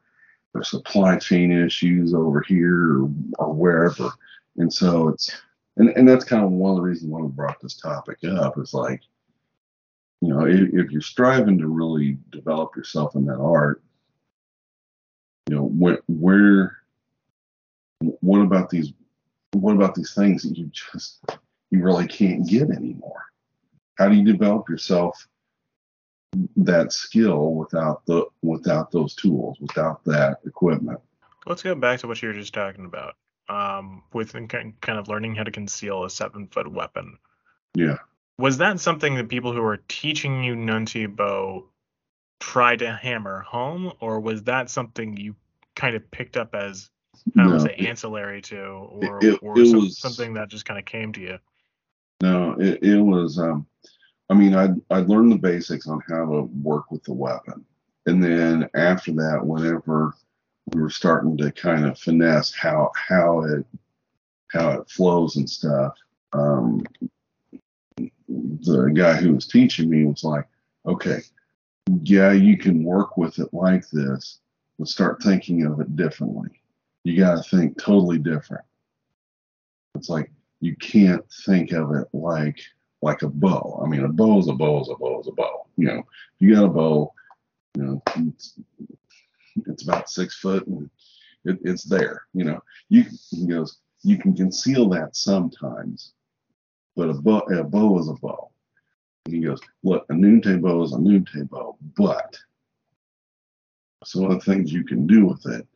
or 0.55 0.63
supply 0.63 1.17
chain 1.17 1.51
issues 1.51 2.13
over 2.13 2.41
here 2.41 3.03
or, 3.03 3.10
or 3.38 3.53
wherever. 3.53 4.10
And 4.57 4.72
so 4.74 5.10
it's 5.10 5.31
and, 5.77 5.89
and 5.89 6.07
that's 6.07 6.25
kind 6.25 6.43
of 6.43 6.51
one 6.51 6.72
of 6.72 6.77
the 6.77 6.84
reasons 6.84 7.12
why 7.12 7.22
we 7.22 7.27
brought 7.27 7.62
this 7.62 7.75
topic 7.75 8.17
up 8.24 8.57
is 8.57 8.74
like, 8.74 9.01
you 10.22 10.29
know, 10.29 10.45
if, 10.45 10.69
if 10.74 10.91
you're 10.91 11.01
striving 11.01 11.57
to 11.60 11.67
really 11.67 12.17
develop 12.31 12.75
yourself 12.75 13.15
in 13.15 13.25
that 13.25 13.39
art, 13.39 13.84
you 15.49 15.55
know, 15.55 15.63
where 15.63 15.99
where 16.07 16.77
what 17.99 18.41
about 18.41 18.69
these 18.69 18.93
what 19.53 19.73
about 19.73 19.95
these 19.95 20.13
things 20.13 20.43
that 20.43 20.57
you 20.57 20.69
just 20.73 21.23
you 21.71 21.81
really 21.81 22.07
can't 22.07 22.47
get 22.47 22.69
anymore 22.69 23.25
how 23.97 24.09
do 24.09 24.15
you 24.15 24.23
develop 24.23 24.69
yourself 24.69 25.27
that 26.57 26.91
skill 26.91 27.53
without 27.53 28.05
the 28.05 28.25
without 28.41 28.91
those 28.91 29.15
tools, 29.15 29.57
without 29.59 30.03
that 30.05 30.39
equipment? 30.45 30.99
Let's 31.45 31.63
go 31.63 31.75
back 31.75 31.99
to 32.01 32.07
what 32.07 32.21
you 32.21 32.29
were 32.29 32.33
just 32.33 32.53
talking 32.53 32.85
about. 32.85 33.15
Um, 33.47 34.01
with 34.11 34.33
kind 34.33 34.73
of 34.87 35.07
learning 35.07 35.35
how 35.35 35.43
to 35.43 35.51
conceal 35.51 36.03
a 36.03 36.09
seven 36.09 36.47
foot 36.47 36.71
weapon. 36.71 37.19
Yeah. 37.75 37.97
Was 38.39 38.57
that 38.57 38.79
something 38.79 39.15
that 39.15 39.29
people 39.29 39.53
who 39.53 39.61
were 39.61 39.83
teaching 39.87 40.43
you 40.43 40.55
Nunti 40.55 41.13
bow 41.13 41.69
try 42.39 42.75
to 42.75 42.91
hammer 42.91 43.41
home, 43.41 43.91
or 43.99 44.19
was 44.19 44.43
that 44.43 44.69
something 44.69 45.17
you 45.17 45.35
kind 45.75 45.95
of 45.95 46.09
picked 46.11 46.37
up 46.37 46.55
as 46.55 46.89
I 47.37 47.43
don't 47.43 47.51
no, 47.51 47.59
say 47.59 47.75
ancillary 47.75 48.41
to, 48.43 48.61
or, 48.61 49.19
it, 49.21 49.39
or 49.41 49.59
it 49.59 49.67
some, 49.67 49.79
was, 49.79 49.99
something 49.99 50.33
that 50.33 50.49
just 50.49 50.65
kind 50.65 50.79
of 50.79 50.85
came 50.85 51.13
to 51.13 51.21
you? 51.21 51.39
No, 52.21 52.55
it, 52.59 52.83
it 52.83 53.01
was. 53.01 53.39
Um, 53.39 53.65
I 54.29 54.33
mean, 54.33 54.55
I 54.55 54.69
I 54.89 54.99
learned 54.99 55.31
the 55.31 55.37
basics 55.37 55.87
on 55.87 56.01
how 56.07 56.25
to 56.25 56.41
work 56.61 56.91
with 56.91 57.03
the 57.03 57.13
weapon, 57.13 57.65
and 58.05 58.23
then 58.23 58.69
after 58.75 59.11
that, 59.13 59.45
whenever 59.45 60.13
we 60.73 60.81
were 60.81 60.89
starting 60.89 61.37
to 61.37 61.51
kind 61.51 61.85
of 61.85 61.97
finesse 61.99 62.53
how 62.53 62.91
how 62.95 63.41
it 63.41 63.65
how 64.51 64.71
it 64.71 64.89
flows 64.89 65.35
and 65.35 65.49
stuff, 65.49 65.93
um, 66.33 66.83
the 68.27 68.91
guy 68.93 69.15
who 69.15 69.33
was 69.35 69.47
teaching 69.47 69.89
me 69.89 70.05
was 70.05 70.23
like, 70.23 70.47
okay, 70.85 71.19
yeah, 71.87 72.31
you 72.31 72.57
can 72.57 72.83
work 72.83 73.17
with 73.17 73.39
it 73.39 73.53
like 73.53 73.89
this, 73.89 74.39
but 74.77 74.87
start 74.87 75.21
thinking 75.21 75.65
of 75.65 75.79
it 75.79 75.95
differently. 75.95 76.49
You 77.03 77.17
got 77.17 77.43
to 77.43 77.57
think 77.57 77.77
totally 77.81 78.17
different. 78.17 78.65
It's 79.93 80.09
like 80.09 80.31
you 80.61 80.75
can't 80.77 81.23
think 81.45 81.71
of 81.71 81.91
it 81.95 82.07
like 82.13 82.59
like 83.01 83.21
a 83.21 83.29
bow. 83.29 83.79
I 83.83 83.87
mean, 83.87 84.03
a 84.03 84.09
bow 84.09 84.39
is 84.39 84.47
a 84.47 84.53
bow 84.53 84.81
is 84.81 84.89
a 84.89 84.95
bow 84.95 85.21
is 85.21 85.27
a 85.27 85.31
bow. 85.31 85.67
You 85.77 85.87
know, 85.87 86.03
you 86.39 86.55
got 86.55 86.65
a 86.65 86.69
bow, 86.69 87.13
you 87.75 87.83
know, 87.83 88.03
it's, 88.15 88.59
it's 89.67 89.83
about 89.83 90.09
six 90.09 90.35
foot 90.37 90.65
and 90.65 90.89
it, 91.43 91.59
it's 91.63 91.83
there. 91.83 92.23
You 92.33 92.45
know, 92.45 92.63
you 92.89 93.05
he 93.29 93.45
goes, 93.45 93.77
you 94.01 94.17
can 94.17 94.35
conceal 94.35 94.89
that 94.89 95.15
sometimes, 95.15 96.13
but 96.95 97.09
a 97.09 97.13
bow 97.13 97.39
a 97.39 97.63
bow 97.63 97.99
is 97.99 98.09
a 98.09 98.13
bow. 98.13 98.49
He 99.29 99.39
goes, 99.39 99.60
look, 99.84 100.05
a 100.10 100.13
nunti 100.13 100.62
bow 100.62 100.84
is 100.84 100.94
a 100.94 100.98
nunti 100.98 101.50
bow, 101.50 101.77
but 101.98 102.38
some 104.03 104.25
of 104.25 104.32
the 104.32 104.39
things 104.39 104.72
you 104.72 104.84
can 104.84 105.08
do 105.08 105.25
with 105.25 105.46
it 105.48 105.67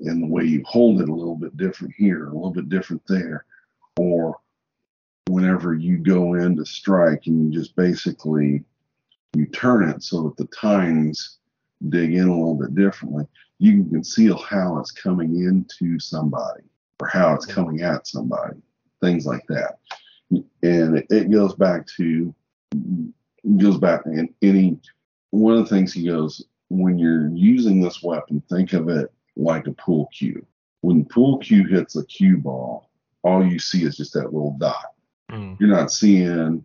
and 0.00 0.22
the 0.22 0.26
way 0.26 0.44
you 0.44 0.62
hold 0.64 1.00
it 1.00 1.08
a 1.08 1.14
little 1.14 1.36
bit 1.36 1.56
different 1.56 1.94
here, 1.96 2.28
a 2.28 2.32
little 2.32 2.52
bit 2.52 2.68
different 2.68 3.02
there, 3.08 3.44
or 3.98 4.38
whenever 5.28 5.74
you 5.74 5.98
go 5.98 6.34
in 6.34 6.56
to 6.56 6.64
strike 6.64 7.26
and 7.26 7.52
you 7.52 7.60
just 7.60 7.74
basically 7.74 8.62
you 9.34 9.46
turn 9.46 9.88
it 9.88 10.02
so 10.02 10.22
that 10.22 10.36
the 10.36 10.46
tines 10.56 11.38
dig 11.88 12.14
in 12.14 12.28
a 12.28 12.32
little 12.32 12.54
bit 12.54 12.74
differently, 12.74 13.26
you 13.58 13.72
can 13.72 13.90
conceal 13.90 14.38
how 14.38 14.78
it's 14.78 14.92
coming 14.92 15.44
into 15.44 15.98
somebody 15.98 16.62
or 17.00 17.08
how 17.08 17.34
it's 17.34 17.46
coming 17.46 17.82
at 17.82 18.06
somebody, 18.06 18.56
things 19.02 19.26
like 19.26 19.44
that. 19.48 19.78
And 20.30 20.98
it, 20.98 21.06
it 21.10 21.30
goes 21.30 21.54
back 21.54 21.86
to 21.96 22.34
goes 23.58 23.78
back 23.78 24.06
and 24.06 24.28
any 24.42 24.78
one 25.30 25.54
of 25.54 25.68
the 25.68 25.74
things 25.74 25.92
he 25.92 26.06
goes 26.06 26.44
when 26.68 26.98
you're 26.98 27.28
using 27.28 27.80
this 27.80 28.02
weapon, 28.02 28.42
think 28.48 28.72
of 28.72 28.88
it 28.88 29.12
like 29.36 29.66
a 29.66 29.72
pool 29.72 30.08
cue. 30.12 30.44
When 30.80 31.04
pool 31.04 31.38
cue 31.38 31.66
hits 31.66 31.96
a 31.96 32.04
cue 32.06 32.36
ball, 32.36 32.90
all 33.22 33.44
you 33.44 33.58
see 33.58 33.84
is 33.84 33.96
just 33.96 34.12
that 34.14 34.32
little 34.32 34.56
dot. 34.58 34.94
Mm. 35.30 35.58
You're 35.58 35.70
not 35.70 35.90
seeing 35.90 36.64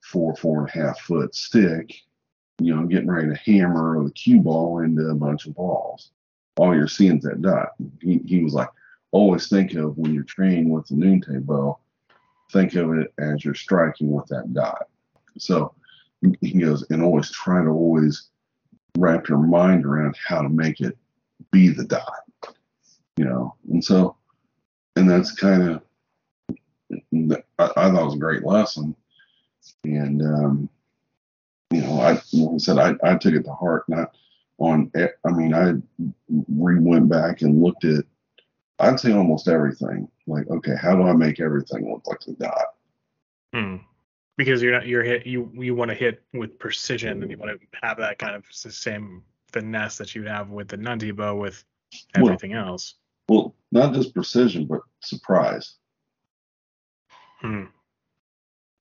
four, 0.00 0.34
four 0.36 0.60
and 0.60 0.68
a 0.68 0.72
half 0.72 1.00
foot 1.00 1.34
stick, 1.34 1.94
you 2.60 2.74
know, 2.74 2.86
getting 2.86 3.10
ready 3.10 3.28
to 3.28 3.34
hammer 3.34 4.02
the 4.02 4.10
cue 4.10 4.40
ball 4.40 4.80
into 4.80 5.08
a 5.08 5.14
bunch 5.14 5.46
of 5.46 5.54
balls. 5.54 6.10
All 6.56 6.74
you're 6.74 6.88
seeing 6.88 7.18
is 7.18 7.24
that 7.24 7.42
dot. 7.42 7.70
He, 8.00 8.20
he 8.26 8.42
was 8.42 8.54
like, 8.54 8.68
always 9.10 9.48
think 9.48 9.74
of 9.74 9.96
when 9.96 10.12
you're 10.12 10.24
training 10.24 10.70
with 10.70 10.86
the 10.88 10.94
nunti 10.94 11.44
bow, 11.44 11.78
think 12.52 12.74
of 12.74 12.92
it 12.94 13.12
as 13.18 13.44
you're 13.44 13.54
striking 13.54 14.10
with 14.10 14.26
that 14.26 14.52
dot. 14.52 14.88
So 15.38 15.74
he 16.40 16.52
goes, 16.52 16.84
and 16.90 17.02
always 17.02 17.30
try 17.30 17.62
to 17.62 17.70
always 17.70 18.28
wrap 18.96 19.28
your 19.28 19.38
mind 19.38 19.84
around 19.84 20.16
how 20.24 20.42
to 20.42 20.48
make 20.48 20.80
it 20.80 20.96
be 21.50 21.68
the 21.68 21.84
dot, 21.84 22.22
you 23.16 23.24
know. 23.24 23.54
And 23.70 23.84
so, 23.84 24.16
and 24.96 25.10
that's 25.10 25.32
kind 25.32 25.62
of, 25.62 25.82
I, 27.58 27.64
I, 27.64 27.90
thought 27.90 28.02
it 28.02 28.04
was 28.04 28.14
a 28.14 28.18
great 28.18 28.44
lesson. 28.44 28.94
And, 29.84 30.22
um, 30.22 30.68
you 31.70 31.80
know, 31.80 32.00
I, 32.00 32.12
like 32.32 32.54
I 32.54 32.58
said, 32.58 32.78
I, 32.78 32.94
I 33.02 33.16
took 33.16 33.34
it 33.34 33.44
to 33.44 33.52
heart, 33.52 33.88
not 33.88 34.14
on, 34.58 34.92
I 34.94 35.30
mean, 35.30 35.54
I 35.54 35.72
re 36.28 36.78
went 36.78 37.08
back 37.08 37.42
and 37.42 37.62
looked 37.62 37.84
at, 37.84 38.04
I'd 38.78 39.00
say 39.00 39.12
almost 39.12 39.48
everything. 39.48 40.08
Like, 40.26 40.48
okay, 40.48 40.76
how 40.80 40.94
do 40.94 41.02
I 41.02 41.12
make 41.14 41.40
everything 41.40 41.90
look 41.90 42.06
like 42.06 42.20
the 42.20 42.32
dot? 42.34 42.74
Hmm 43.52 43.76
because 44.36 44.62
you're 44.62 44.72
not 44.72 44.86
you're 44.86 45.02
hit 45.02 45.26
you 45.26 45.50
you 45.54 45.74
want 45.74 45.90
to 45.90 45.94
hit 45.94 46.22
with 46.32 46.58
precision 46.58 47.22
and 47.22 47.30
you 47.30 47.36
want 47.36 47.60
to 47.60 47.66
have 47.82 47.98
that 47.98 48.18
kind 48.18 48.34
of 48.34 48.44
the 48.62 48.72
same 48.72 49.22
finesse 49.52 49.98
that 49.98 50.14
you'd 50.14 50.26
have 50.26 50.50
with 50.50 50.68
the 50.68 50.76
Nunti 50.78 51.14
bow 51.14 51.36
with 51.36 51.64
everything 52.14 52.52
well, 52.52 52.68
else. 52.68 52.94
Well, 53.28 53.54
not 53.70 53.94
just 53.94 54.14
precision, 54.14 54.66
but 54.66 54.80
surprise. 55.00 55.74
Hmm. 57.40 57.64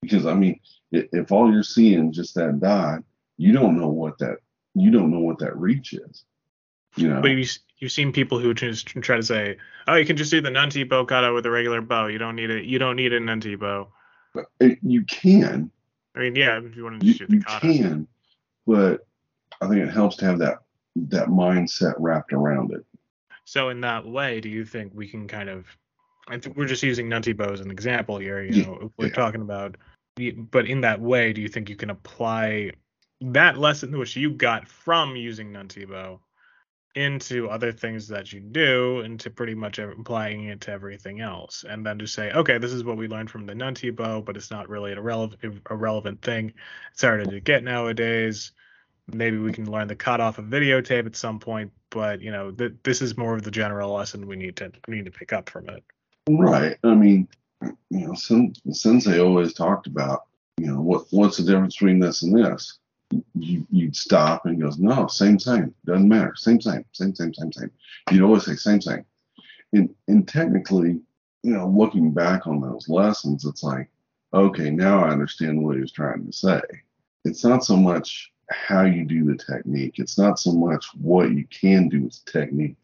Because 0.02 0.26
I 0.26 0.34
mean, 0.34 0.60
if 0.92 1.32
all 1.32 1.52
you're 1.52 1.64
seeing 1.64 2.12
just 2.12 2.36
that 2.36 2.60
dot, 2.60 3.04
you 3.38 3.52
don't 3.52 3.78
know 3.78 3.90
what 3.90 4.18
that 4.20 4.38
you 4.74 4.92
don't 4.92 5.12
know 5.12 5.20
what 5.20 5.40
that 5.40 5.58
reach 5.58 5.94
is. 5.94 6.24
You 6.96 7.10
know. 7.10 7.22
But 7.22 7.32
you 7.32 7.46
you've 7.78 7.92
seen 7.92 8.12
people 8.12 8.40
who 8.40 8.54
just 8.54 8.88
try 8.88 9.18
to 9.18 9.24
say, 9.24 9.58
oh, 9.88 9.96
you 9.96 10.06
can 10.06 10.18
just 10.18 10.32
do 10.32 10.42
the 10.42 10.50
Nunti 10.50 10.88
bow 10.88 11.06
kata 11.06 11.34
with 11.34 11.46
a 11.46 11.52
regular 11.52 11.82
bow. 11.82 12.08
You 12.08 12.18
don't 12.18 12.36
need 12.36 12.50
it. 12.50 12.66
You 12.66 12.80
don't 12.80 12.96
need 12.96 13.14
a 13.14 13.20
Nunti 13.20 13.60
bow. 13.60 13.90
It, 14.36 14.46
uh, 14.62 14.76
you 14.82 15.04
can. 15.06 15.72
I 16.16 16.20
mean, 16.20 16.36
yeah, 16.36 16.60
if 16.60 16.76
you 16.76 16.84
want 16.84 17.02
to 17.02 17.14
shoot 17.14 17.30
the 17.30 17.38
you 17.38 17.44
kata. 17.44 17.68
You 17.68 17.84
can, 17.84 18.08
but 18.68 19.08
I 19.62 19.68
think 19.68 19.82
it 19.82 19.92
helps 19.92 20.18
to 20.18 20.26
have 20.26 20.40
that 20.40 20.60
that 20.96 21.28
mindset 21.28 21.94
wrapped 21.98 22.34
around 22.34 22.72
it. 22.72 22.86
So 23.46 23.70
in 23.70 23.82
that 23.82 24.06
way, 24.06 24.42
do 24.42 24.50
you 24.50 24.66
think 24.66 24.92
we 24.94 25.08
can 25.08 25.28
kind 25.28 25.50
of? 25.50 25.66
I 26.28 26.38
think 26.38 26.56
we're 26.56 26.68
just 26.68 26.84
using 26.84 27.08
Nunti 27.08 27.36
bow 27.36 27.52
as 27.52 27.62
an 27.62 27.72
example 27.72 28.18
here. 28.18 28.44
You 28.44 28.64
know, 28.64 28.92
we're 28.98 29.08
yeah. 29.08 29.14
talking 29.14 29.42
about, 29.42 29.76
but 30.52 30.68
in 30.68 30.82
that 30.82 31.02
way, 31.02 31.34
do 31.34 31.42
you 31.42 31.48
think 31.48 31.70
you 31.70 31.76
can 31.76 31.90
apply 31.90 32.72
that 33.22 33.58
lesson 33.58 33.98
which 33.98 34.16
you 34.16 34.32
got 34.32 34.68
from 34.68 35.16
using 35.16 35.52
Nunti 35.52 35.90
bow 35.90 36.20
into 36.96 37.50
other 37.50 37.72
things 37.72 38.08
that 38.10 38.34
you 38.34 38.40
do 38.40 39.00
into 39.02 39.30
pretty 39.30 39.56
much 39.56 39.80
applying 39.80 40.46
it 40.46 40.62
to 40.62 40.72
everything 40.72 41.22
else. 41.22 41.64
And 41.68 41.86
then 41.86 42.00
to 42.00 42.08
say 42.08 42.32
okay 42.32 42.58
this 42.58 42.74
is 42.74 42.84
what 42.84 42.98
we 42.98 43.08
learned 43.08 43.30
from 43.30 43.46
the 43.46 43.54
nunti 43.54 43.96
bow 43.96 44.22
but 44.22 44.36
it's 44.36 44.52
not 44.52 44.70
really 44.70 44.92
a 44.94 45.02
relevant 45.02 45.62
a 45.66 45.76
relevant 45.76 46.22
thing. 46.22 46.54
It's 46.92 47.02
harder 47.02 47.26
to 47.26 47.40
get 47.40 47.64
nowadays. 47.64 48.52
Maybe 49.08 49.38
we 49.38 49.54
can 49.54 49.70
learn 49.70 49.88
the 49.88 49.96
cut 49.96 50.22
off 50.22 50.38
a 50.38 50.44
videotape 50.44 51.06
at 51.06 51.16
some 51.16 51.40
point 51.40 51.72
but 51.90 52.22
you 52.22 52.32
know 52.32 52.52
th- 52.52 52.74
this 52.84 53.02
is 53.02 53.18
more 53.18 53.36
of 53.36 53.44
the 53.44 53.52
general 53.52 53.94
lesson 53.94 54.28
we 54.28 54.36
need 54.36 54.58
to 54.58 54.72
need 54.88 55.06
to 55.06 55.12
pick 55.12 55.32
up 55.32 55.50
from 55.50 55.70
it. 55.70 55.84
Right. 56.30 56.78
I 56.84 56.96
mean 56.96 57.28
you 57.90 58.08
know 58.08 58.14
sen- 58.16 58.54
sensei 58.72 59.20
always 59.20 59.54
talked 59.54 59.88
about 59.88 60.24
you 60.58 60.68
know 60.68 60.82
what 60.82 61.06
what's 61.12 61.38
the 61.38 61.44
difference 61.44 61.76
between 61.76 62.00
this 62.00 62.24
and 62.24 62.36
this 62.36 62.80
you, 63.36 63.66
you'd 63.70 63.96
stop 63.96 64.46
and 64.46 64.62
goes, 64.62 64.80
no, 64.80 65.08
same, 65.08 65.40
same, 65.40 65.74
doesn't 65.86 66.08
matter, 66.08 66.34
same, 66.36 66.62
same, 66.62 66.86
same, 66.92 67.16
same, 67.16 67.34
same, 67.34 67.52
same. 67.52 67.72
You'd 68.12 68.24
always 68.24 68.46
say 68.46 68.56
same, 68.56 68.82
same. 68.82 69.06
And, 69.74 69.94
and 70.08 70.28
technically, 70.28 71.00
you 71.44 71.54
know, 71.54 71.68
looking 71.68 72.12
back 72.12 72.48
on 72.48 72.62
those 72.62 72.88
lessons, 72.90 73.46
it's 73.46 73.64
like, 73.64 73.90
okay, 74.34 74.70
now 74.70 75.04
I 75.04 75.10
understand 75.10 75.62
what 75.62 75.76
he 75.76 75.82
was 75.82 75.92
trying 75.92 76.26
to 76.26 76.32
say. 76.32 76.62
It's 77.26 77.44
not 77.44 77.64
so 77.64 77.76
much 77.76 78.32
how 78.50 78.84
you 78.84 79.06
do 79.06 79.26
the 79.26 79.36
technique. 79.36 79.96
It's 79.98 80.18
not 80.18 80.40
so 80.40 80.52
much 80.52 80.86
what 81.00 81.32
you 81.32 81.46
can 81.48 81.90
do 81.90 82.04
with 82.04 82.24
technique. 82.26 82.76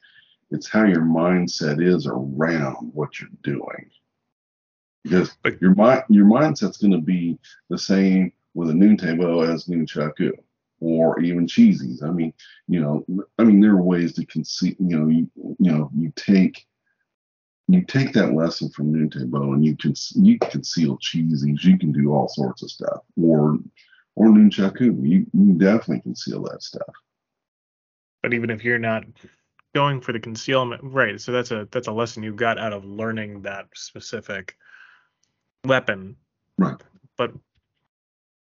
It's 0.50 0.70
how 0.70 0.86
your 0.86 1.02
mindset 1.02 1.86
is 1.86 2.08
around 2.08 2.92
what 2.94 3.20
you're 3.20 3.30
doing. 3.44 3.90
Because 5.04 5.32
your 5.62 5.76
mind, 5.76 6.04
your 6.10 6.26
mindset's 6.26 6.78
going 6.78 6.92
to 6.92 6.98
be 7.00 7.38
the 7.70 7.78
same 7.78 8.32
with 8.58 8.72
a 8.72 8.74
nunti 8.74 9.16
bow 9.16 9.42
as 9.42 9.66
nunchaku 9.66 10.32
or 10.80 11.20
even 11.20 11.46
cheesies. 11.46 12.02
I 12.02 12.10
mean, 12.10 12.34
you 12.68 12.80
know, 12.82 13.06
I 13.38 13.44
mean, 13.44 13.62
there 13.62 13.74
are 13.74 13.84
ways 13.84 14.14
to 14.14 14.26
conceive, 14.26 14.76
you 14.80 14.98
know, 14.98 15.08
you, 15.08 15.30
you 15.60 15.72
know, 15.72 15.92
you 15.96 16.12
take, 16.16 16.66
you 17.68 17.84
take 17.84 18.14
that 18.14 18.34
lesson 18.34 18.70
from 18.70 19.10
bow 19.30 19.54
and 19.54 19.64
you 19.64 19.78
can, 19.78 19.94
you 20.16 20.40
can 20.40 20.50
conceal 20.50 20.98
cheesies. 20.98 21.64
You 21.64 21.78
can 21.78 21.92
do 21.92 22.12
all 22.12 22.28
sorts 22.30 22.64
of 22.64 22.72
stuff 22.72 23.02
or, 23.22 23.60
or 24.16 24.28
nunchaku. 24.28 25.08
You, 25.08 25.28
you 25.34 25.54
definitely 25.54 26.02
conceal 26.02 26.42
that 26.46 26.64
stuff. 26.64 26.96
But 28.24 28.34
even 28.34 28.50
if 28.50 28.64
you're 28.64 28.80
not 28.80 29.04
going 29.76 30.02
for 30.02 30.14
the 30.14 30.20
concealment, 30.20 30.82
right? 30.84 31.22
So 31.22 31.32
that's 31.32 31.52
a, 31.52 31.68
that's 31.72 31.88
a 31.88 31.92
lesson 31.92 32.24
you 32.24 32.34
got 32.34 32.58
out 32.58 32.74
of 32.74 32.86
learning 32.86 33.44
that 33.44 33.68
specific 33.76 34.58
weapon. 35.64 36.16
Right. 36.58 36.82
But 37.18 37.34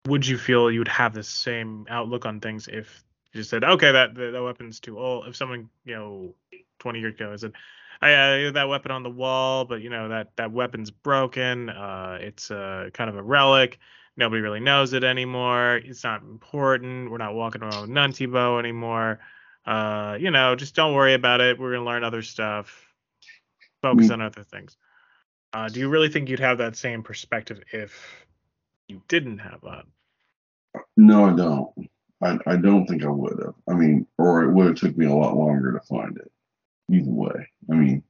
would 0.05 0.25
you 0.25 0.37
feel 0.37 0.71
you 0.71 0.79
would 0.79 0.87
have 0.87 1.13
the 1.13 1.23
same 1.23 1.85
outlook 1.89 2.25
on 2.25 2.39
things 2.39 2.67
if 2.67 3.03
you 3.33 3.39
just 3.39 3.49
said, 3.49 3.63
okay, 3.63 3.91
that 3.91 4.15
that, 4.15 4.31
that 4.31 4.43
weapon's 4.43 4.79
too 4.79 4.99
old? 4.99 5.27
If 5.27 5.35
someone, 5.35 5.69
you 5.85 5.95
know, 5.95 6.35
20 6.79 6.99
years 6.99 7.15
ago 7.15 7.35
said, 7.35 7.53
I 8.01 8.13
uh, 8.13 8.51
that 8.51 8.69
weapon 8.69 8.91
on 8.91 9.03
the 9.03 9.09
wall, 9.09 9.65
but 9.65 9.81
you 9.81 9.89
know 9.89 10.09
that 10.09 10.35
that 10.35 10.51
weapon's 10.51 10.91
broken. 10.91 11.69
Uh, 11.69 12.19
it's 12.21 12.51
uh, 12.51 12.89
kind 12.93 13.09
of 13.09 13.17
a 13.17 13.23
relic. 13.23 13.79
Nobody 14.15 14.41
really 14.41 14.59
knows 14.59 14.93
it 14.93 15.03
anymore. 15.03 15.77
It's 15.77 16.03
not 16.03 16.21
important. 16.21 17.11
We're 17.11 17.17
not 17.17 17.33
walking 17.33 17.61
around 17.63 17.81
with 17.81 17.89
Nunti 17.89 18.31
bow 18.31 18.59
anymore. 18.59 19.19
Uh, 19.65 20.17
you 20.19 20.31
know, 20.31 20.55
just 20.55 20.75
don't 20.75 20.93
worry 20.93 21.13
about 21.13 21.41
it. 21.41 21.59
We're 21.59 21.73
gonna 21.73 21.85
learn 21.85 22.03
other 22.03 22.21
stuff. 22.21 22.85
Focus 23.81 24.07
Mm. 24.07 24.13
on 24.13 24.21
other 24.21 24.43
things. 24.43 24.77
Uh, 25.53 25.69
do 25.69 25.79
you 25.79 25.89
really 25.89 26.09
think 26.09 26.29
you'd 26.29 26.39
have 26.39 26.57
that 26.59 26.75
same 26.75 27.03
perspective 27.03 27.61
if 27.71 28.26
you 28.87 29.01
didn't 29.07 29.39
have 29.39 29.61
that? 29.61 29.85
No, 30.95 31.25
I 31.25 31.35
don't. 31.35 31.89
I, 32.23 32.53
I 32.53 32.55
don't 32.57 32.87
think 32.87 33.03
I 33.03 33.09
would 33.09 33.39
have. 33.43 33.55
I 33.69 33.73
mean, 33.73 34.07
or 34.17 34.43
it 34.43 34.51
would 34.51 34.67
have 34.67 34.75
took 34.75 34.97
me 34.97 35.05
a 35.05 35.13
lot 35.13 35.37
longer 35.37 35.73
to 35.73 35.79
find 35.81 36.17
it. 36.17 36.31
Either 36.91 37.11
way, 37.11 37.49
I 37.69 37.75
mean, 37.75 38.03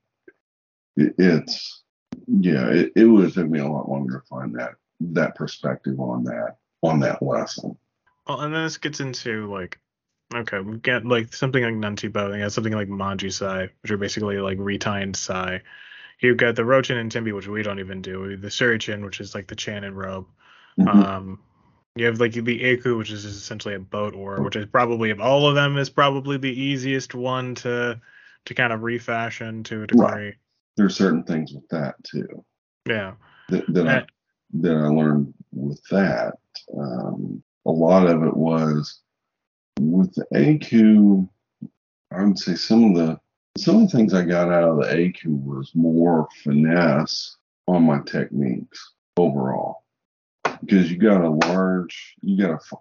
it, 0.95 1.15
it's 1.17 1.83
yeah, 2.27 2.67
it, 2.69 2.91
it 2.95 3.05
would 3.05 3.25
have 3.25 3.33
took 3.33 3.49
me 3.49 3.59
a 3.59 3.67
lot 3.67 3.89
longer 3.89 4.19
to 4.19 4.27
find 4.27 4.55
that 4.55 4.75
that 4.99 5.35
perspective 5.35 5.99
on 5.99 6.23
that 6.25 6.57
on 6.83 6.99
that 6.99 7.21
lesson. 7.21 7.77
Well, 8.27 8.41
and 8.41 8.53
then 8.53 8.63
this 8.63 8.77
gets 8.77 8.99
into 8.99 9.51
like, 9.51 9.79
okay, 10.33 10.59
we 10.59 10.77
get 10.77 11.05
like 11.05 11.33
something 11.33 11.63
like 11.63 11.73
Nuntibo, 11.73 12.25
and 12.25 12.35
you 12.35 12.41
got 12.41 12.51
something 12.51 12.73
like 12.73 12.87
Manji 12.87 13.33
Sai, 13.33 13.69
which 13.81 13.91
are 13.91 13.97
basically 13.97 14.37
like 14.37 14.57
retined 14.57 15.15
Sai. 15.15 15.61
You've 16.19 16.37
got 16.37 16.55
the 16.55 16.63
Rochin 16.63 16.97
and 16.99 17.11
Tinbe, 17.11 17.33
which 17.33 17.47
we 17.47 17.61
don't 17.61 17.79
even 17.79 18.01
do. 18.01 18.37
The 18.37 18.47
Suruchin, 18.47 19.03
which 19.03 19.19
is 19.19 19.35
like 19.35 19.47
the 19.47 19.55
Chanin 19.55 19.93
robe. 19.93 20.25
Mhm. 20.79 20.87
Um, 20.87 21.39
you 21.95 22.05
have 22.05 22.19
like 22.19 22.33
the 22.33 22.63
Aku, 22.63 22.97
which 22.97 23.11
is 23.11 23.25
essentially 23.25 23.73
a 23.73 23.79
boat 23.79 24.13
oar, 24.13 24.41
which 24.41 24.55
is 24.55 24.67
probably 24.67 25.09
of 25.09 25.19
all 25.19 25.47
of 25.47 25.55
them 25.55 25.77
is 25.77 25.89
probably 25.89 26.37
the 26.37 26.49
easiest 26.49 27.15
one 27.15 27.55
to 27.55 27.99
to 28.45 28.53
kind 28.53 28.71
of 28.71 28.83
refashion 28.83 29.63
to 29.63 29.83
a 29.83 29.87
degree. 29.87 30.05
Right. 30.05 30.35
There's 30.77 30.95
certain 30.95 31.23
things 31.23 31.53
with 31.53 31.67
that 31.69 31.95
too 32.03 32.45
Yeah. 32.87 33.15
that 33.49 33.65
that, 33.73 33.87
I, 33.87 34.05
that 34.53 34.75
I 34.75 34.87
learned 34.87 35.33
with 35.51 35.81
that. 35.89 36.35
Um, 36.77 37.43
a 37.65 37.71
lot 37.71 38.07
of 38.07 38.23
it 38.23 38.37
was 38.37 39.01
with 39.79 40.13
the 40.13 40.25
Eku. 40.33 41.27
I 42.11 42.23
would 42.23 42.37
say 42.37 42.53
some 42.55 42.83
of 42.83 42.95
the 42.95 43.19
some 43.57 43.77
of 43.77 43.91
the 43.91 43.97
things 43.97 44.13
I 44.13 44.23
got 44.23 44.51
out 44.51 44.69
of 44.69 44.77
the 44.77 44.95
Eku 44.95 45.43
was 45.43 45.71
more 45.73 46.27
finesse 46.43 47.37
on 47.67 47.83
my 47.83 47.99
techniques 48.05 48.93
overall 49.17 49.83
because 50.61 50.91
you 50.91 50.97
got 50.97 51.21
a 51.21 51.29
large, 51.29 52.15
you 52.21 52.37
got 52.37 52.61
a 52.61 52.77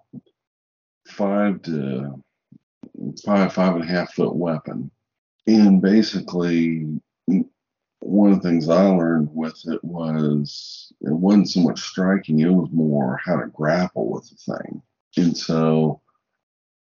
five 1.07 1.61
to 1.63 2.23
five 3.25 3.53
five 3.53 3.75
and 3.75 3.83
a 3.83 3.87
half 3.87 4.13
foot 4.13 4.35
weapon, 4.35 4.91
and 5.45 5.81
basically 5.81 6.87
one 7.99 8.31
of 8.31 8.41
the 8.41 8.49
things 8.49 8.69
I 8.69 8.83
learned 8.83 9.29
with 9.33 9.61
it 9.67 9.83
was 9.83 10.93
it 11.01 11.11
wasn't 11.11 11.49
so 11.49 11.61
much 11.61 11.79
striking, 11.79 12.39
it 12.39 12.49
was 12.49 12.69
more 12.71 13.19
how 13.23 13.37
to 13.37 13.47
grapple 13.47 14.09
with 14.09 14.29
the 14.29 14.53
thing. 14.53 14.81
And 15.17 15.35
so, 15.35 16.01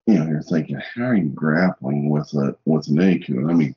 you 0.06 0.18
know, 0.18 0.26
you're 0.26 0.42
thinking, 0.42 0.80
how 0.94 1.04
are 1.04 1.14
you 1.14 1.30
grappling 1.30 2.10
with 2.10 2.32
a 2.34 2.56
with 2.64 2.88
an 2.88 2.96
Eku? 2.96 3.50
I 3.50 3.54
mean, 3.54 3.74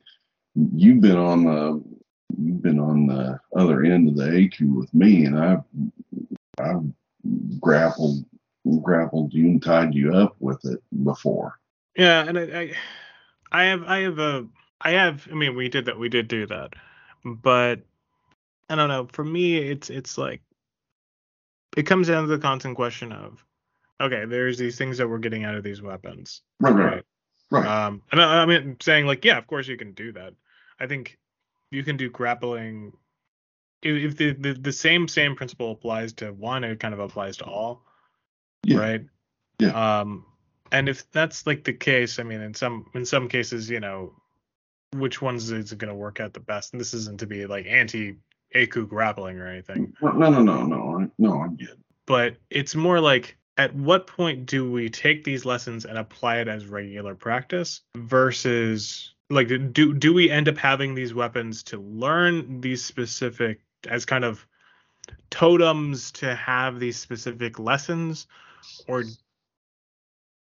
you've 0.54 1.00
been 1.00 1.16
on 1.16 1.44
the 1.44 1.82
you've 2.38 2.62
been 2.62 2.78
on 2.78 3.06
the 3.06 3.40
other 3.56 3.84
end 3.84 4.08
of 4.08 4.16
the 4.16 4.24
Eku 4.24 4.76
with 4.76 4.92
me, 4.94 5.24
and 5.24 5.38
I've 5.38 5.64
I've 6.58 7.60
grappled 7.60 8.24
grappled 8.82 9.32
you 9.32 9.46
and 9.46 9.62
tied 9.62 9.94
you 9.94 10.14
up 10.14 10.36
with 10.38 10.64
it 10.64 10.82
before. 11.04 11.58
Yeah, 11.96 12.24
and 12.26 12.38
I, 12.38 12.42
I, 12.42 12.72
I 13.52 13.64
have, 13.64 13.82
I 13.84 13.98
have 14.00 14.18
a, 14.18 14.46
I 14.80 14.92
have. 14.92 15.28
I 15.30 15.34
mean, 15.34 15.54
we 15.54 15.68
did 15.68 15.84
that. 15.84 15.98
We 15.98 16.08
did 16.08 16.28
do 16.28 16.46
that, 16.46 16.74
but 17.24 17.80
I 18.68 18.74
don't 18.74 18.88
know. 18.88 19.06
For 19.12 19.24
me, 19.24 19.58
it's, 19.58 19.90
it's 19.90 20.18
like, 20.18 20.40
it 21.76 21.84
comes 21.84 22.08
down 22.08 22.24
to 22.24 22.28
the 22.28 22.38
constant 22.38 22.76
question 22.76 23.12
of, 23.12 23.44
okay, 24.00 24.24
there's 24.24 24.58
these 24.58 24.76
things 24.78 24.98
that 24.98 25.08
we're 25.08 25.18
getting 25.18 25.44
out 25.44 25.54
of 25.54 25.62
these 25.62 25.82
weapons, 25.82 26.42
Right, 26.60 26.74
right, 26.74 27.04
right. 27.50 27.66
Um, 27.66 28.02
and 28.10 28.20
I, 28.20 28.42
I 28.42 28.46
mean, 28.46 28.76
saying 28.80 29.06
like, 29.06 29.24
yeah, 29.24 29.38
of 29.38 29.46
course 29.46 29.68
you 29.68 29.76
can 29.76 29.92
do 29.92 30.12
that. 30.12 30.34
I 30.80 30.86
think 30.86 31.18
you 31.70 31.84
can 31.84 31.96
do 31.96 32.10
grappling. 32.10 32.92
If, 33.84 34.16
the, 34.16 34.32
the 34.32 34.54
the 34.54 34.72
same 34.72 35.06
same 35.08 35.36
principle 35.36 35.72
applies 35.72 36.12
to 36.14 36.32
one, 36.32 36.64
it 36.64 36.80
kind 36.80 36.94
of 36.94 37.00
applies 37.00 37.36
to 37.38 37.44
all 37.44 37.84
Yeah. 38.64 38.78
right? 38.78 39.04
Yeah. 39.58 40.00
Um, 40.00 40.24
and 40.72 40.88
if 40.88 41.08
that's 41.12 41.46
like 41.46 41.64
the 41.64 41.72
case, 41.74 42.18
I 42.18 42.22
mean, 42.22 42.40
in 42.40 42.54
some 42.54 42.86
in 42.94 43.04
some 43.04 43.28
cases, 43.28 43.68
you 43.68 43.80
know, 43.80 44.14
which 44.94 45.20
ones 45.20 45.50
is 45.50 45.72
it 45.72 45.78
going 45.78 45.90
to 45.90 45.94
work 45.94 46.18
out 46.20 46.32
the 46.32 46.40
best? 46.40 46.72
And 46.72 46.80
this 46.80 46.94
isn't 46.94 47.20
to 47.20 47.26
be 47.26 47.46
like 47.46 47.66
anti 47.66 48.16
Aku 48.54 48.86
grappling 48.86 49.38
or 49.38 49.46
anything, 49.48 49.92
No, 50.00 50.12
no, 50.12 50.30
no, 50.30 50.42
no, 50.42 50.64
no. 50.64 51.00
I- 51.00 51.10
No, 51.18 51.40
I 51.42 51.48
get. 51.48 51.70
it. 51.70 51.78
but 52.06 52.36
it's 52.50 52.74
more 52.74 53.00
like 53.00 53.36
at 53.58 53.74
what 53.74 54.06
point 54.06 54.46
do 54.46 54.70
we 54.70 54.88
take 54.88 55.24
these 55.24 55.44
lessons 55.44 55.84
and 55.84 55.98
apply 55.98 56.38
it 56.38 56.48
as 56.48 56.66
regular 56.66 57.14
practice 57.14 57.80
versus 57.96 59.14
like 59.30 59.48
do 59.72 59.92
do 59.94 60.12
we 60.14 60.30
end 60.30 60.48
up 60.48 60.56
having 60.56 60.94
these 60.94 61.14
weapons 61.14 61.62
to 61.64 61.78
learn 61.80 62.60
these 62.60 62.84
specific 62.84 63.60
as 63.86 64.04
kind 64.04 64.24
of 64.24 64.46
totems 65.30 66.12
to 66.12 66.34
have 66.34 66.80
these 66.80 66.96
specific 66.96 67.58
lessons? 67.58 68.26
Or 68.88 69.04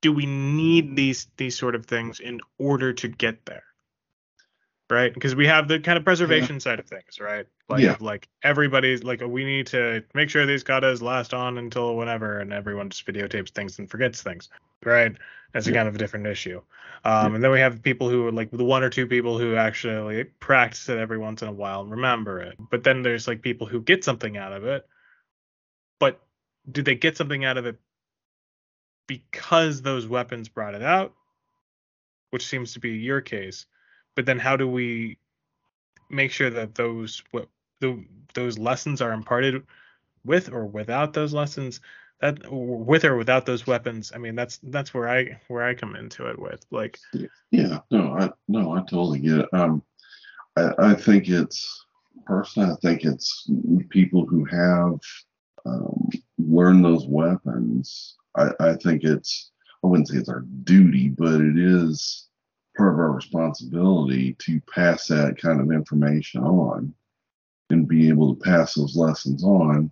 do 0.03 0.13
we 0.13 0.27
need 0.27 0.97
these 0.97 1.29
these 1.37 1.57
sort 1.57 1.75
of 1.75 1.87
things 1.87 2.21
in 2.21 2.41
order 2.59 2.93
to 2.93 3.09
get 3.09 3.45
there 3.47 3.65
right? 4.91 5.13
Because 5.13 5.35
we 5.35 5.47
have 5.47 5.69
the 5.69 5.81
kind 5.81 5.97
of 5.99 6.05
preservation 6.05 6.61
side 6.61 6.79
of 6.79 6.87
things 6.87 7.21
right? 7.21 7.47
Like 7.69 7.83
Yeah. 7.83 7.97
like 8.01 8.29
everybody's 8.43 9.05
like 9.05 9.21
we 9.21 9.45
need 9.45 9.67
to 9.69 10.03
make 10.15 10.31
sure 10.31 10.47
these 10.47 10.65
katas 10.65 11.03
last 11.03 11.35
on 11.35 11.59
until 11.59 11.97
whenever 11.97 12.41
and 12.41 12.53
everyone 12.53 12.91
just 12.91 13.07
videotapes 13.07 13.51
things 13.51 13.79
and 13.79 13.91
forgets 13.91 14.23
things 14.23 14.49
right? 14.85 15.17
That's 15.53 15.67
a 15.67 15.73
kind 15.73 15.89
of 15.89 15.95
a 15.95 15.99
different 15.99 16.27
issue. 16.27 16.63
Um, 17.05 17.35
and 17.35 17.43
then 17.43 17.51
we 17.51 17.61
have 17.61 17.83
people 17.83 18.09
who 18.09 18.27
are 18.27 18.33
like 18.33 18.51
the 18.51 18.65
one 18.65 18.83
or 18.83 18.91
two 18.91 19.07
people 19.07 19.39
who 19.39 19.57
actually 19.57 20.25
practice 20.25 20.89
it 20.89 20.99
every 20.99 21.19
once 21.19 21.43
in 21.43 21.49
a 21.49 21.53
while 21.53 21.81
and 21.81 21.91
remember 21.91 22.41
it. 22.41 22.57
But 22.71 22.85
then 22.85 23.03
there's 23.03 23.27
like 23.27 23.43
people 23.43 23.67
who 23.67 23.81
get 23.81 24.05
something 24.05 24.37
out 24.37 24.53
of 24.53 24.65
it. 24.65 24.87
But 25.99 26.21
do 26.71 26.83
they 26.83 26.95
get 26.95 27.17
something 27.17 27.45
out 27.45 27.59
of 27.59 27.67
it 27.67 27.81
because 29.07 29.83
those 29.83 30.07
weapons 30.07 30.49
brought 30.49 30.75
it 30.75 30.83
out? 30.83 31.15
Which 32.31 32.47
seems 32.47 32.75
to 32.75 32.81
be 32.81 32.91
your 32.91 33.21
case 33.21 33.67
but 34.15 34.27
then 34.27 34.39
how 34.39 34.57
do 34.57 34.69
we 34.69 35.19
make 36.09 36.33
sure 36.33 36.51
that 36.51 36.75
those 36.75 37.23
what 37.31 37.49
the, 37.81 38.05
those 38.35 38.59
lessons 38.59 39.01
are 39.01 39.13
imparted 39.13 39.63
with 40.25 40.53
or 40.53 40.67
without 40.67 41.13
those 41.13 41.33
lessons 41.33 41.81
that 42.21 42.39
with 42.51 43.05
or 43.05 43.17
without 43.17 43.47
those 43.47 43.67
weapons 43.67 44.13
i 44.15 44.19
mean 44.19 44.35
that's 44.35 44.59
that's 44.65 44.93
where 44.93 45.09
i 45.09 45.41
where 45.49 45.65
i 45.65 45.75
come 45.75 45.97
into 45.97 46.27
it 46.27 46.39
with 46.39 46.65
like 46.71 46.99
Yeah, 47.51 47.81
no, 47.91 48.17
I 48.17 48.31
no, 48.49 48.73
I 48.73 48.81
totally 48.81 49.21
get 49.21 49.39
it. 49.39 49.49
Um, 49.53 49.83
I, 50.57 50.73
I 50.79 50.95
think 50.95 51.29
it's 51.29 51.85
personally, 52.27 52.71
I 52.71 52.77
think 52.77 53.05
it's 53.05 53.49
people 53.89 54.27
who 54.27 54.45
have 54.45 55.01
um, 55.67 56.09
learned 56.39 56.85
those 56.85 57.07
weapons. 57.07 58.17
I, 58.37 58.51
I 58.61 58.75
think 58.75 59.03
it's 59.05 59.51
I 59.83 59.89
wouldn't 59.89 60.09
say 60.09 60.19
it's 60.19 60.29
our 60.29 60.45
duty, 60.65 61.09
but 61.09 61.41
it 61.41 61.59
is 61.59 62.29
part 62.77 62.95
of 62.95 63.01
our 63.01 63.13
responsibility 63.13 64.35
to 64.39 64.61
pass 64.73 65.07
that 65.09 65.39
kind 65.41 65.61
of 65.61 65.73
information 65.73 66.43
on 66.43 66.95
and 67.71 67.89
be 67.89 68.09
able 68.09 68.35
to 68.35 68.43
pass 68.43 68.75
those 68.75 68.97
lessons 68.97 69.45
on 69.45 69.91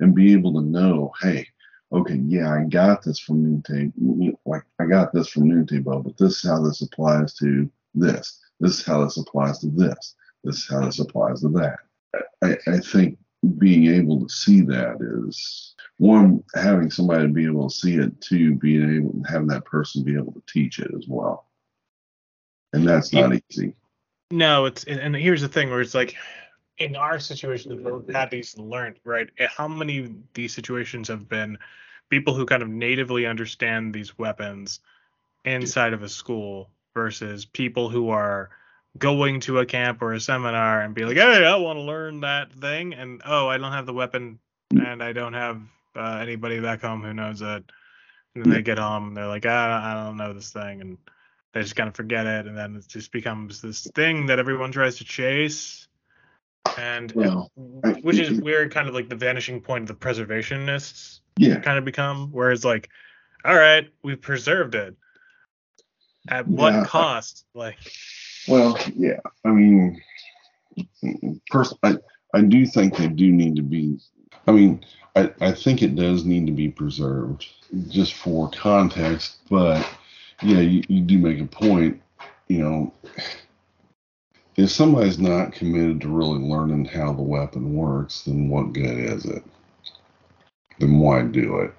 and 0.00 0.14
be 0.14 0.32
able 0.32 0.52
to 0.54 0.66
know, 0.66 1.12
hey, 1.20 1.46
okay, 1.92 2.20
yeah, 2.26 2.52
I 2.52 2.64
got 2.64 3.02
this 3.02 3.18
from 3.18 3.44
Nunte, 3.44 4.36
like 4.46 4.62
I 4.78 4.86
got 4.86 5.12
this 5.12 5.28
from 5.28 5.44
Nuntebo, 5.44 6.02
but 6.02 6.16
this 6.16 6.42
is 6.42 6.50
how 6.50 6.62
this 6.62 6.82
applies 6.82 7.34
to 7.34 7.70
this. 7.94 8.40
This 8.60 8.80
is 8.80 8.86
how 8.86 9.04
this 9.04 9.16
applies 9.16 9.58
to 9.60 9.68
this. 9.68 10.14
This 10.44 10.58
is 10.58 10.68
how 10.68 10.84
this 10.84 11.00
applies 11.00 11.40
to 11.42 11.48
that. 11.48 11.78
I, 12.42 12.56
I 12.70 12.78
think 12.78 13.18
being 13.58 13.86
able 13.86 14.20
to 14.20 14.28
see 14.28 14.60
that 14.62 14.98
is 15.26 15.74
one, 15.98 16.42
having 16.54 16.90
somebody 16.90 17.26
be 17.28 17.46
able 17.46 17.68
to 17.68 17.74
see 17.74 17.96
it, 17.96 18.20
two, 18.20 18.54
being 18.54 18.96
able 18.96 19.12
to 19.22 19.32
have 19.32 19.48
that 19.48 19.64
person 19.64 20.04
be 20.04 20.16
able 20.16 20.32
to 20.32 20.42
teach 20.48 20.78
it 20.78 20.90
as 20.96 21.06
well. 21.08 21.46
And 22.72 22.86
that's 22.86 23.12
not 23.12 23.32
easy. 23.50 23.74
no 24.30 24.66
it's 24.66 24.84
and 24.84 25.14
here's 25.16 25.40
the 25.40 25.48
thing 25.48 25.70
where 25.70 25.80
it's 25.80 25.94
like 25.94 26.14
in 26.78 26.96
our 26.96 27.18
situation 27.18 27.82
we've 27.82 28.14
had 28.14 28.30
these 28.30 28.56
learned 28.56 28.98
right 29.04 29.28
how 29.56 29.66
many 29.66 29.98
of 29.98 30.12
these 30.34 30.54
situations 30.54 31.08
have 31.08 31.28
been 31.28 31.58
people 32.10 32.34
who 32.34 32.46
kind 32.46 32.62
of 32.62 32.68
natively 32.68 33.26
understand 33.26 33.92
these 33.92 34.16
weapons 34.18 34.80
inside 35.44 35.92
of 35.92 36.02
a 36.02 36.08
school 36.08 36.70
versus 36.94 37.44
people 37.44 37.88
who 37.88 38.10
are 38.10 38.50
going 38.98 39.40
to 39.40 39.58
a 39.58 39.66
camp 39.66 40.00
or 40.02 40.12
a 40.12 40.20
seminar 40.20 40.82
and 40.82 40.94
be 40.94 41.04
like 41.04 41.16
hey 41.16 41.44
i 41.44 41.56
want 41.56 41.76
to 41.76 41.82
learn 41.82 42.20
that 42.20 42.52
thing 42.52 42.94
and 42.94 43.20
oh 43.24 43.48
i 43.48 43.58
don't 43.58 43.72
have 43.72 43.86
the 43.86 43.92
weapon 43.92 44.38
and 44.70 45.02
i 45.02 45.12
don't 45.12 45.34
have 45.34 45.60
uh, 45.96 46.18
anybody 46.20 46.60
back 46.60 46.82
home 46.82 47.02
who 47.02 47.14
knows 47.14 47.42
it. 47.42 47.64
And 48.34 48.44
then 48.44 48.50
they 48.52 48.62
get 48.62 48.78
home 48.78 49.08
and 49.08 49.16
they're 49.16 49.26
like, 49.26 49.46
ah, 49.46 49.90
I 49.90 50.04
don't 50.04 50.16
know 50.16 50.32
this 50.32 50.52
thing, 50.52 50.80
and 50.80 50.98
they 51.52 51.62
just 51.62 51.76
kind 51.76 51.88
of 51.88 51.94
forget 51.94 52.26
it, 52.26 52.46
and 52.46 52.56
then 52.56 52.76
it 52.76 52.86
just 52.88 53.12
becomes 53.12 53.60
this 53.60 53.86
thing 53.94 54.26
that 54.26 54.38
everyone 54.38 54.70
tries 54.72 54.96
to 54.98 55.04
chase, 55.04 55.88
and 56.78 57.10
Well, 57.12 57.50
I- 57.84 57.92
which 58.02 58.18
is 58.18 58.40
where 58.40 58.68
kind 58.68 58.88
of 58.88 58.94
like 58.94 59.08
the 59.08 59.16
vanishing 59.16 59.60
point 59.60 59.82
of 59.82 59.88
the 59.88 60.06
preservationists 60.06 61.20
Yeah. 61.36 61.60
kind 61.60 61.78
of 61.78 61.84
become, 61.84 62.30
where 62.30 62.52
it's 62.52 62.64
like, 62.64 62.88
all 63.44 63.56
right, 63.56 63.88
we 64.02 64.14
preserved 64.16 64.74
it. 64.74 64.96
At 66.28 66.46
Yeah. 66.46 66.54
what 66.54 66.86
cost? 66.86 67.46
Like, 67.54 67.78
Well, 68.46 68.78
yeah. 68.94 69.18
I 69.44 69.48
mean, 69.50 70.00
pers- 71.50 71.74
I, 71.82 71.96
I 72.34 72.42
do 72.42 72.64
think 72.66 72.96
they 72.96 73.08
do 73.08 73.30
need 73.32 73.56
to 73.56 73.62
be. 73.62 73.98
I 74.46 74.52
mean, 74.52 74.84
I, 75.16 75.32
I 75.40 75.52
think 75.52 75.82
it 75.82 75.96
does 75.96 76.24
need 76.24 76.46
to 76.46 76.52
be 76.52 76.68
preserved 76.68 77.46
just 77.88 78.14
for 78.14 78.50
context. 78.50 79.38
But 79.50 79.86
yeah, 80.42 80.60
you, 80.60 80.82
you 80.88 81.00
do 81.00 81.18
make 81.18 81.40
a 81.40 81.46
point. 81.46 82.00
You 82.48 82.58
know, 82.58 82.94
if 84.56 84.70
somebody's 84.70 85.18
not 85.18 85.52
committed 85.52 86.00
to 86.00 86.08
really 86.08 86.38
learning 86.38 86.86
how 86.86 87.12
the 87.12 87.22
weapon 87.22 87.74
works, 87.74 88.22
then 88.22 88.48
what 88.48 88.72
good 88.72 88.98
is 88.98 89.24
it? 89.24 89.44
Then 90.78 90.98
why 90.98 91.22
do 91.22 91.58
it? 91.60 91.74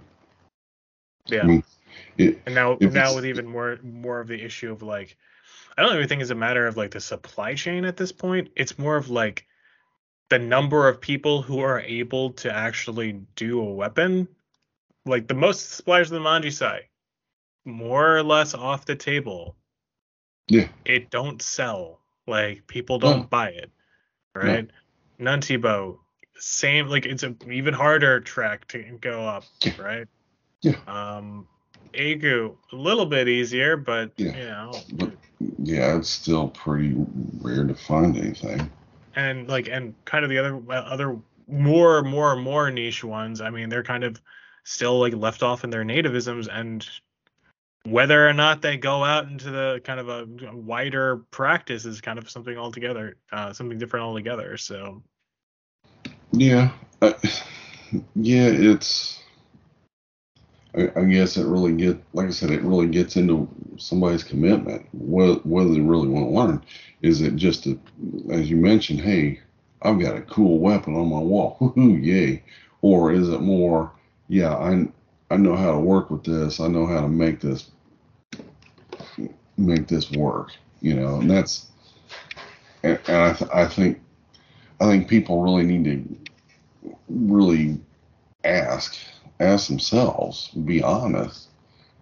yeah. 1.28 1.44
I 1.44 1.46
mean, 1.46 1.64
it 2.18 2.42
And 2.46 2.56
now, 2.56 2.78
now 2.80 3.16
with 3.16 3.26
even 3.26 3.48
more 3.48 3.80
more 3.84 4.20
of 4.20 4.28
the 4.28 4.44
issue 4.44 4.72
of 4.72 4.82
like, 4.82 5.18
I 5.78 5.82
don't 5.82 5.96
even 5.96 6.08
think 6.08 6.22
it's 6.22 6.32
a 6.32 6.36
matter 6.36 6.68
of 6.68 6.78
like 6.78 6.92
the 6.92 7.02
supply 7.02 7.56
chain 7.56 7.86
at 7.86 7.98
this 7.98 8.12
point. 8.12 8.50
It's 8.56 8.78
more 8.78 8.98
of 8.98 9.10
like 9.10 9.46
the 10.30 10.40
number 10.40 10.88
of 10.88 11.02
people 11.02 11.42
who 11.42 11.60
are 11.60 11.80
able 11.80 12.32
to 12.32 12.54
actually 12.54 13.22
do 13.36 13.60
a 13.60 13.74
weapon. 13.74 14.28
Like 15.06 15.28
the 15.28 15.34
most 15.34 15.72
suppliers 15.72 16.12
on 16.12 16.22
the 16.22 16.30
Manji 16.30 16.54
side, 16.54 16.84
more 17.66 18.16
or 18.18 18.24
less 18.24 18.54
off 18.54 18.86
the 18.86 18.96
table. 18.96 19.56
Yeah. 20.48 20.68
It 20.86 21.10
don't 21.10 21.42
sell. 21.42 22.00
Like 22.28 22.66
people 22.68 23.00
don't 23.00 23.22
No. 23.22 23.24
buy 23.28 23.50
it. 23.50 23.72
Right? 24.36 24.70
Nuntibo, 25.20 26.00
same 26.38 26.88
like 26.88 27.06
it's 27.06 27.24
a 27.24 27.36
even 27.50 27.74
harder 27.74 28.20
track 28.20 28.68
to 28.70 28.80
go 29.02 29.28
up, 29.28 29.44
Yeah. 29.64 29.82
right? 29.82 30.08
Yeah. 30.62 30.76
Um 30.88 31.48
Agu, 31.94 32.56
a 32.72 32.76
little 32.76 33.06
bit 33.06 33.28
easier, 33.28 33.76
but 33.76 34.12
Yeah. 34.18 34.38
you 34.38 34.44
know, 34.46 34.72
but 34.94 35.12
yeah, 35.60 35.98
it's 35.98 36.10
still 36.10 36.48
pretty 36.50 36.96
rare 37.42 37.66
to 37.66 37.76
find 37.76 38.16
anything. 38.18 38.70
and 39.16 39.48
like 39.50 39.68
and 39.68 39.94
kind 40.06 40.24
of 40.24 40.30
the 40.30 40.38
other 40.38 40.62
other 40.70 41.20
more 41.48 42.02
more 42.02 42.36
more 42.38 42.72
niche 42.72 43.04
ones. 43.04 43.42
I 43.42 43.50
mean, 43.50 43.68
they're 43.68 43.84
kind 43.84 44.06
of 44.06 44.22
still 44.64 45.00
like 45.00 45.14
left 45.14 45.44
off 45.44 45.64
in 45.66 45.70
their 45.70 45.84
nativisms, 45.84 46.48
and 46.50 46.88
whether 47.86 48.28
or 48.28 48.34
not 48.34 48.62
they 48.62 48.78
go 48.78 49.04
out 49.04 49.28
into 49.28 49.50
the 49.50 49.82
kind 49.84 50.00
of 50.00 50.10
a 50.10 50.28
wider 50.56 51.18
practice 51.32 51.86
is 51.86 52.02
kind 52.02 52.20
of 52.20 52.30
something 52.30 52.58
altogether, 52.58 53.18
uh, 53.32 53.54
something 53.54 53.78
different 53.78 54.06
altogether. 54.06 54.58
So 54.58 55.04
Yeah, 56.32 56.72
uh, 57.02 57.14
yeah, 58.16 58.48
it's. 58.48 59.20
I, 60.74 60.90
I 60.96 61.04
guess 61.04 61.36
it 61.36 61.46
really 61.46 61.74
get, 61.74 62.02
like 62.14 62.28
I 62.28 62.32
said, 62.32 62.52
it 62.52 62.62
really 62.62 62.88
gets 62.88 63.18
into 63.18 63.50
somebody's 63.78 64.24
commitment. 64.24 64.88
What 64.94 65.46
whether 65.46 65.74
they 65.74 65.82
really 65.82 66.08
want 66.08 66.28
to 66.28 66.32
learn, 66.32 66.64
is 67.02 67.22
it 67.22 67.36
just 67.36 67.66
a, 67.66 67.78
as 68.32 68.50
you 68.50 68.56
mentioned, 68.56 69.02
hey, 69.02 69.42
I've 69.82 70.00
got 70.00 70.16
a 70.16 70.22
cool 70.22 70.60
weapon 70.60 70.96
on 70.96 71.10
my 71.10 71.20
wall, 71.20 71.74
yay, 71.76 72.44
or 72.82 73.12
is 73.12 73.28
it 73.28 73.42
more, 73.42 73.92
yeah, 74.30 74.56
I 74.56 74.88
I 75.32 75.38
know 75.38 75.56
how 75.56 75.72
to 75.72 75.80
work 75.80 76.12
with 76.12 76.24
this, 76.24 76.60
I 76.60 76.68
know 76.68 76.86
how 76.86 77.02
to 77.02 77.08
make 77.08 77.40
this 77.40 77.72
make 79.58 79.88
this 79.88 80.12
work, 80.12 80.52
you 80.82 80.96
know, 80.96 81.20
and 81.20 81.30
that's, 81.30 81.68
and, 82.84 83.00
and 83.08 83.18
I 83.18 83.34
th- 83.34 83.52
I 83.54 83.66
think 83.66 84.02
I 84.82 84.86
think 84.86 85.08
people 85.08 85.42
really 85.42 85.64
need 85.64 85.86
to 85.86 86.32
really 87.08 87.80
ask 88.44 88.98
ask 89.40 89.68
themselves, 89.68 90.50
be 90.50 90.84
honest. 90.84 91.48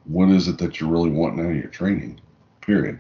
What 0.06 0.30
is 0.30 0.48
it 0.48 0.58
that 0.58 0.80
you're 0.80 0.90
really 0.90 1.12
wanting 1.12 1.46
out 1.46 1.52
of 1.52 1.58
your 1.58 1.68
training? 1.68 2.20
Period. 2.62 3.00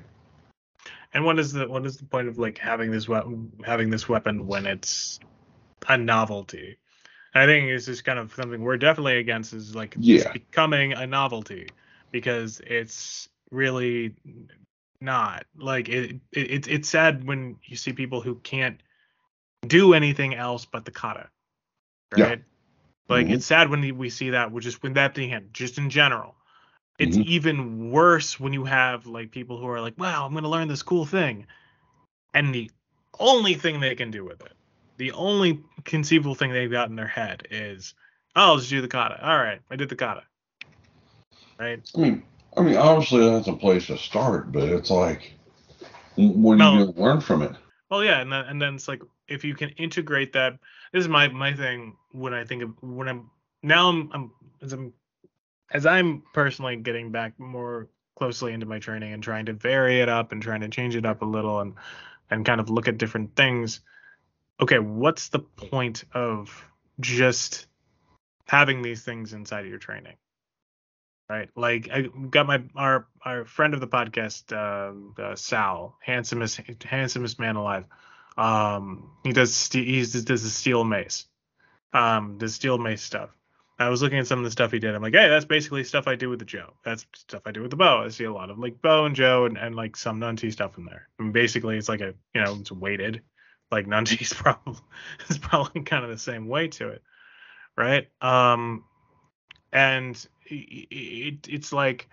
And 1.13 1.25
what 1.25 1.39
is 1.39 1.53
the 1.53 1.67
what 1.67 1.85
is 1.85 1.97
the 1.97 2.05
point 2.05 2.27
of 2.27 2.37
like 2.37 2.57
having 2.57 2.91
this 2.91 3.07
weapon 3.07 3.51
having 3.65 3.89
this 3.89 4.07
weapon 4.07 4.45
when 4.45 4.67
it's 4.67 5.19
a 5.87 5.97
novelty? 5.97 6.77
I 7.33 7.45
think 7.45 7.69
it's 7.69 7.85
just 7.85 8.03
kind 8.05 8.19
of 8.19 8.33
something 8.33 8.61
we're 8.61 8.77
definitely 8.77 9.17
against 9.17 9.53
is 9.53 9.75
like 9.75 9.95
Yeah. 9.99 10.31
becoming 10.33 10.93
a 10.93 11.05
novelty 11.05 11.69
because 12.11 12.59
it's 12.65 13.29
really 13.51 14.15
not 15.01 15.45
like 15.57 15.89
it, 15.89 16.11
it 16.31 16.51
it's 16.51 16.67
it's 16.67 16.89
sad 16.89 17.25
when 17.25 17.57
you 17.63 17.75
see 17.75 17.93
people 17.93 18.21
who 18.21 18.35
can't 18.35 18.81
do 19.67 19.93
anything 19.93 20.35
else 20.35 20.65
but 20.65 20.85
the 20.85 20.91
kata 20.91 21.29
Yeah. 22.15 22.25
right 22.25 22.43
like 23.07 23.27
Mhm. 23.27 23.33
it's 23.33 23.45
sad 23.45 23.69
when 23.69 23.97
we 23.97 24.09
see 24.09 24.31
that 24.31 24.51
which 24.51 24.65
is 24.65 24.81
when 24.81 24.93
that 24.93 25.15
thing 25.15 25.49
just 25.53 25.77
in 25.77 25.89
general 25.89 26.35
it's 26.97 27.17
Mhm. 27.17 27.25
even 27.25 27.91
worse 27.91 28.39
when 28.39 28.51
you 28.53 28.65
have 28.65 29.05
like 29.07 29.31
people 29.31 29.57
who 29.57 29.67
are 29.67 29.81
like 29.81 29.97
wow 29.97 30.25
i'm 30.25 30.31
going 30.31 30.43
to 30.43 30.49
learn 30.49 30.67
this 30.67 30.83
cool 30.83 31.05
thing 31.05 31.47
and 32.33 32.53
the 32.53 32.69
only 33.19 33.53
thing 33.53 33.79
they 33.79 33.95
can 33.95 34.11
do 34.11 34.25
with 34.25 34.41
it 34.41 34.53
the 34.99 35.11
only 35.13 35.63
conceivable 35.85 36.35
thing 36.35 36.51
they've 36.51 36.71
got 36.71 36.89
in 36.89 36.95
their 36.95 37.07
head 37.07 37.47
is 37.49 37.95
oh 38.35 38.41
i'll 38.41 38.57
just 38.57 38.69
do 38.69 38.81
the 38.81 38.87
kata 38.87 39.19
all 39.27 39.37
right 39.37 39.61
i 39.71 39.75
did 39.75 39.89
the 39.89 39.95
kata 39.95 40.23
right 41.59 41.89
I 41.95 41.99
mean, 41.99 42.23
I 42.57 42.61
mean, 42.61 42.77
obviously 42.77 43.29
that's 43.29 43.47
a 43.47 43.53
place 43.53 43.87
to 43.87 43.97
start, 43.97 44.51
but 44.51 44.63
it's 44.63 44.89
like, 44.89 45.33
what 46.15 46.59
are 46.59 46.79
you 46.79 46.93
learn 46.97 47.21
from 47.21 47.41
it? 47.41 47.51
Well, 47.89 48.03
yeah, 48.03 48.21
and 48.21 48.31
then 48.31 48.45
and 48.45 48.61
then 48.61 48.75
it's 48.75 48.87
like 48.87 49.01
if 49.27 49.43
you 49.43 49.55
can 49.55 49.69
integrate 49.69 50.33
that. 50.33 50.59
This 50.91 51.01
is 51.01 51.07
my 51.07 51.27
my 51.27 51.53
thing 51.53 51.95
when 52.11 52.33
I 52.33 52.43
think 52.43 52.63
of 52.63 52.71
when 52.81 53.07
I'm 53.07 53.29
now 53.63 53.89
I'm, 53.89 54.09
I'm 54.13 54.31
as 54.61 54.73
I'm 54.73 54.93
as 55.71 55.85
I'm 55.85 56.23
personally 56.33 56.75
getting 56.75 57.11
back 57.11 57.39
more 57.39 57.89
closely 58.15 58.53
into 58.53 58.65
my 58.65 58.79
training 58.79 59.13
and 59.13 59.23
trying 59.23 59.45
to 59.45 59.53
vary 59.53 60.01
it 60.01 60.09
up 60.09 60.31
and 60.31 60.41
trying 60.41 60.61
to 60.61 60.69
change 60.69 60.95
it 60.95 61.05
up 61.05 61.21
a 61.21 61.25
little 61.25 61.61
and 61.61 61.75
and 62.29 62.45
kind 62.45 62.59
of 62.59 62.69
look 62.69 62.87
at 62.87 62.97
different 62.97 63.35
things. 63.35 63.79
Okay, 64.61 64.79
what's 64.79 65.29
the 65.29 65.39
point 65.39 66.03
of 66.13 66.65
just 66.99 67.67
having 68.45 68.81
these 68.81 69.03
things 69.03 69.33
inside 69.33 69.61
of 69.61 69.69
your 69.69 69.79
training? 69.79 70.15
Right, 71.29 71.49
like 71.55 71.89
I 71.91 72.09
got 72.29 72.47
my 72.47 72.63
our 72.75 73.07
our 73.21 73.45
friend 73.45 73.75
of 73.75 73.79
the 73.79 73.87
podcast, 73.87 74.51
uh, 74.51 75.21
uh, 75.21 75.35
Sal, 75.35 75.97
handsomest 76.01 76.59
handsomest 76.83 77.39
man 77.39 77.55
alive. 77.55 77.85
Um, 78.35 79.11
he 79.23 79.31
does 79.31 79.53
ste- 79.53 79.85
he 79.85 79.99
does 79.99 80.25
the 80.25 80.37
steel 80.49 80.83
mace, 80.83 81.25
um, 81.93 82.39
the 82.39 82.49
steel 82.49 82.79
mace 82.79 83.03
stuff. 83.03 83.29
I 83.77 83.89
was 83.89 84.01
looking 84.01 84.17
at 84.17 84.27
some 84.27 84.39
of 84.39 84.45
the 84.45 84.51
stuff 84.51 84.71
he 84.71 84.79
did. 84.79 84.93
I'm 84.93 85.01
like, 85.01 85.13
hey, 85.13 85.29
that's 85.29 85.45
basically 85.45 85.83
stuff 85.85 86.07
I 86.07 86.15
do 86.15 86.29
with 86.29 86.39
the 86.39 86.45
Jo. 86.45 86.73
That's 86.83 87.05
stuff 87.15 87.43
I 87.45 87.51
do 87.51 87.61
with 87.61 87.71
the 87.71 87.77
bow. 87.77 88.03
I 88.03 88.09
see 88.09 88.25
a 88.25 88.33
lot 88.33 88.49
of 88.49 88.59
like 88.59 88.81
bow 88.81 89.05
and 89.05 89.15
Jo 89.15 89.45
and, 89.45 89.57
and 89.57 89.75
like 89.75 89.95
some 89.95 90.19
Nunti 90.19 90.51
stuff 90.51 90.77
in 90.77 90.85
there. 90.85 91.07
And 91.19 91.31
basically, 91.31 91.77
it's 91.77 91.87
like 91.87 92.01
a 92.01 92.13
you 92.33 92.41
know 92.41 92.57
it's 92.59 92.71
weighted. 92.71 93.21
Like 93.71 93.87
Nunti's 93.87 94.33
probably 94.33 94.81
is 95.29 95.37
probably 95.37 95.81
kind 95.83 96.03
of 96.03 96.09
the 96.09 96.17
same 96.17 96.47
way 96.47 96.67
to 96.69 96.89
it, 96.89 97.03
right? 97.77 98.07
Um, 98.21 98.83
and 99.71 100.15
it, 100.45 100.87
it 100.91 101.47
it's 101.49 101.71
like 101.71 102.09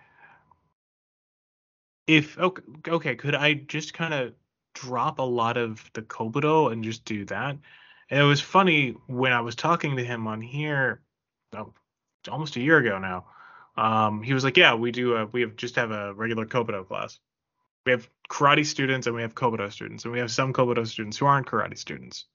if 2.05 2.37
okay, 2.37 2.61
okay 2.87 3.15
could 3.15 3.35
i 3.35 3.53
just 3.53 3.93
kind 3.93 4.13
of 4.13 4.33
drop 4.73 5.19
a 5.19 5.23
lot 5.23 5.57
of 5.57 5.83
the 5.93 6.01
kobudo 6.01 6.71
and 6.71 6.83
just 6.83 7.03
do 7.05 7.25
that 7.25 7.57
and 8.09 8.19
it 8.19 8.23
was 8.23 8.41
funny 8.41 8.95
when 9.07 9.33
i 9.33 9.41
was 9.41 9.55
talking 9.55 9.97
to 9.97 10.05
him 10.05 10.27
on 10.27 10.41
here 10.41 11.01
oh, 11.55 11.73
almost 12.29 12.55
a 12.55 12.61
year 12.61 12.77
ago 12.77 12.99
now 12.99 13.25
um 13.75 14.21
he 14.21 14.33
was 14.33 14.43
like 14.43 14.57
yeah 14.57 14.73
we 14.75 14.91
do 14.91 15.15
a, 15.15 15.25
we 15.27 15.41
have 15.41 15.55
just 15.55 15.75
have 15.75 15.91
a 15.91 16.13
regular 16.13 16.45
kobudo 16.45 16.87
class 16.87 17.19
we 17.87 17.91
have 17.91 18.09
karate 18.29 18.65
students 18.65 19.07
and 19.07 19.15
we 19.15 19.21
have 19.21 19.33
kobudo 19.33 19.71
students 19.71 20.03
and 20.03 20.11
we 20.11 20.19
have 20.19 20.29
some 20.29 20.51
kobudo 20.51 20.85
students 20.85 21.17
who 21.17 21.25
aren't 21.25 21.47
karate 21.47 21.77
students 21.77 22.25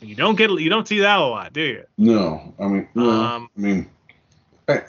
you 0.00 0.14
don't 0.14 0.36
get 0.36 0.50
you 0.50 0.68
don't 0.68 0.86
see 0.86 0.98
that 1.00 1.18
a 1.18 1.24
lot 1.24 1.52
do 1.54 1.62
you 1.62 1.84
No, 1.96 2.54
I 2.60 2.66
mean, 2.68 2.88
Um, 2.94 3.48
I 3.56 3.60
mean, 3.60 3.90
I, 4.68 4.82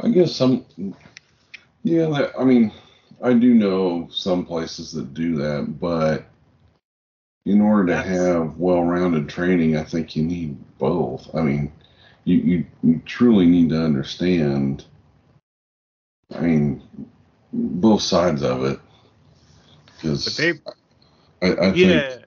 I 0.00 0.08
guess 0.08 0.34
some, 0.34 0.64
yeah, 1.82 2.06
that, 2.06 2.32
I 2.38 2.44
mean, 2.44 2.70
I 3.20 3.32
do 3.32 3.52
know 3.52 4.08
some 4.12 4.46
places 4.46 4.92
that 4.92 5.12
do 5.12 5.34
that, 5.38 5.80
but 5.80 6.26
in 7.46 7.60
order 7.60 7.86
to 7.86 8.02
have 8.02 8.58
well-rounded 8.58 9.28
training, 9.28 9.76
I 9.76 9.82
think 9.82 10.14
you 10.14 10.22
need 10.22 10.56
both. 10.78 11.34
I 11.34 11.42
mean, 11.42 11.72
you, 12.24 12.36
you, 12.36 12.66
you 12.82 13.02
truly 13.06 13.46
need 13.46 13.70
to 13.70 13.82
understand, 13.82 14.84
I 16.32 16.40
mean, 16.40 16.82
both 17.52 18.02
sides 18.02 18.42
of 18.42 18.64
it. 18.64 18.80
But 20.02 20.24
Because 20.24 20.36
they 20.36 20.52
I, 21.42 21.52
I 21.52 21.72
think 21.72 21.76
yeah 21.76 22.18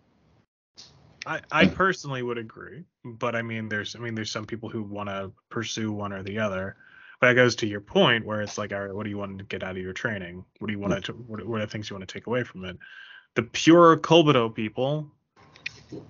I, 1.25 1.41
I 1.51 1.65
personally 1.67 2.23
would 2.23 2.37
agree, 2.37 2.85
but 3.03 3.35
I 3.35 3.41
mean, 3.41 3.69
there's 3.69 3.95
I 3.95 3.99
mean, 3.99 4.15
there's 4.15 4.31
some 4.31 4.45
people 4.45 4.69
who 4.69 4.81
want 4.81 5.09
to 5.09 5.31
pursue 5.49 5.91
one 5.91 6.13
or 6.13 6.23
the 6.23 6.39
other. 6.39 6.75
But 7.19 7.27
that 7.27 7.33
goes 7.33 7.55
to 7.57 7.67
your 7.67 7.81
point, 7.81 8.25
where 8.25 8.41
it's 8.41 8.57
like, 8.57 8.71
all 8.71 8.79
right, 8.79 8.95
what 8.95 9.03
do 9.03 9.09
you 9.09 9.17
want 9.17 9.37
to 9.37 9.43
get 9.43 9.61
out 9.61 9.71
of 9.71 9.83
your 9.83 9.93
training? 9.93 10.45
What 10.59 10.67
do 10.67 10.73
you 10.73 10.79
want 10.79 11.05
to? 11.05 11.11
What, 11.13 11.45
what 11.45 11.61
are 11.61 11.65
the 11.65 11.71
things 11.71 11.89
you 11.89 11.95
want 11.95 12.07
to 12.07 12.13
take 12.13 12.27
away 12.27 12.43
from 12.43 12.63
it? 12.65 12.77
The 13.35 13.43
pure 13.43 13.97
Kobudo 13.97 14.53
people 14.53 15.11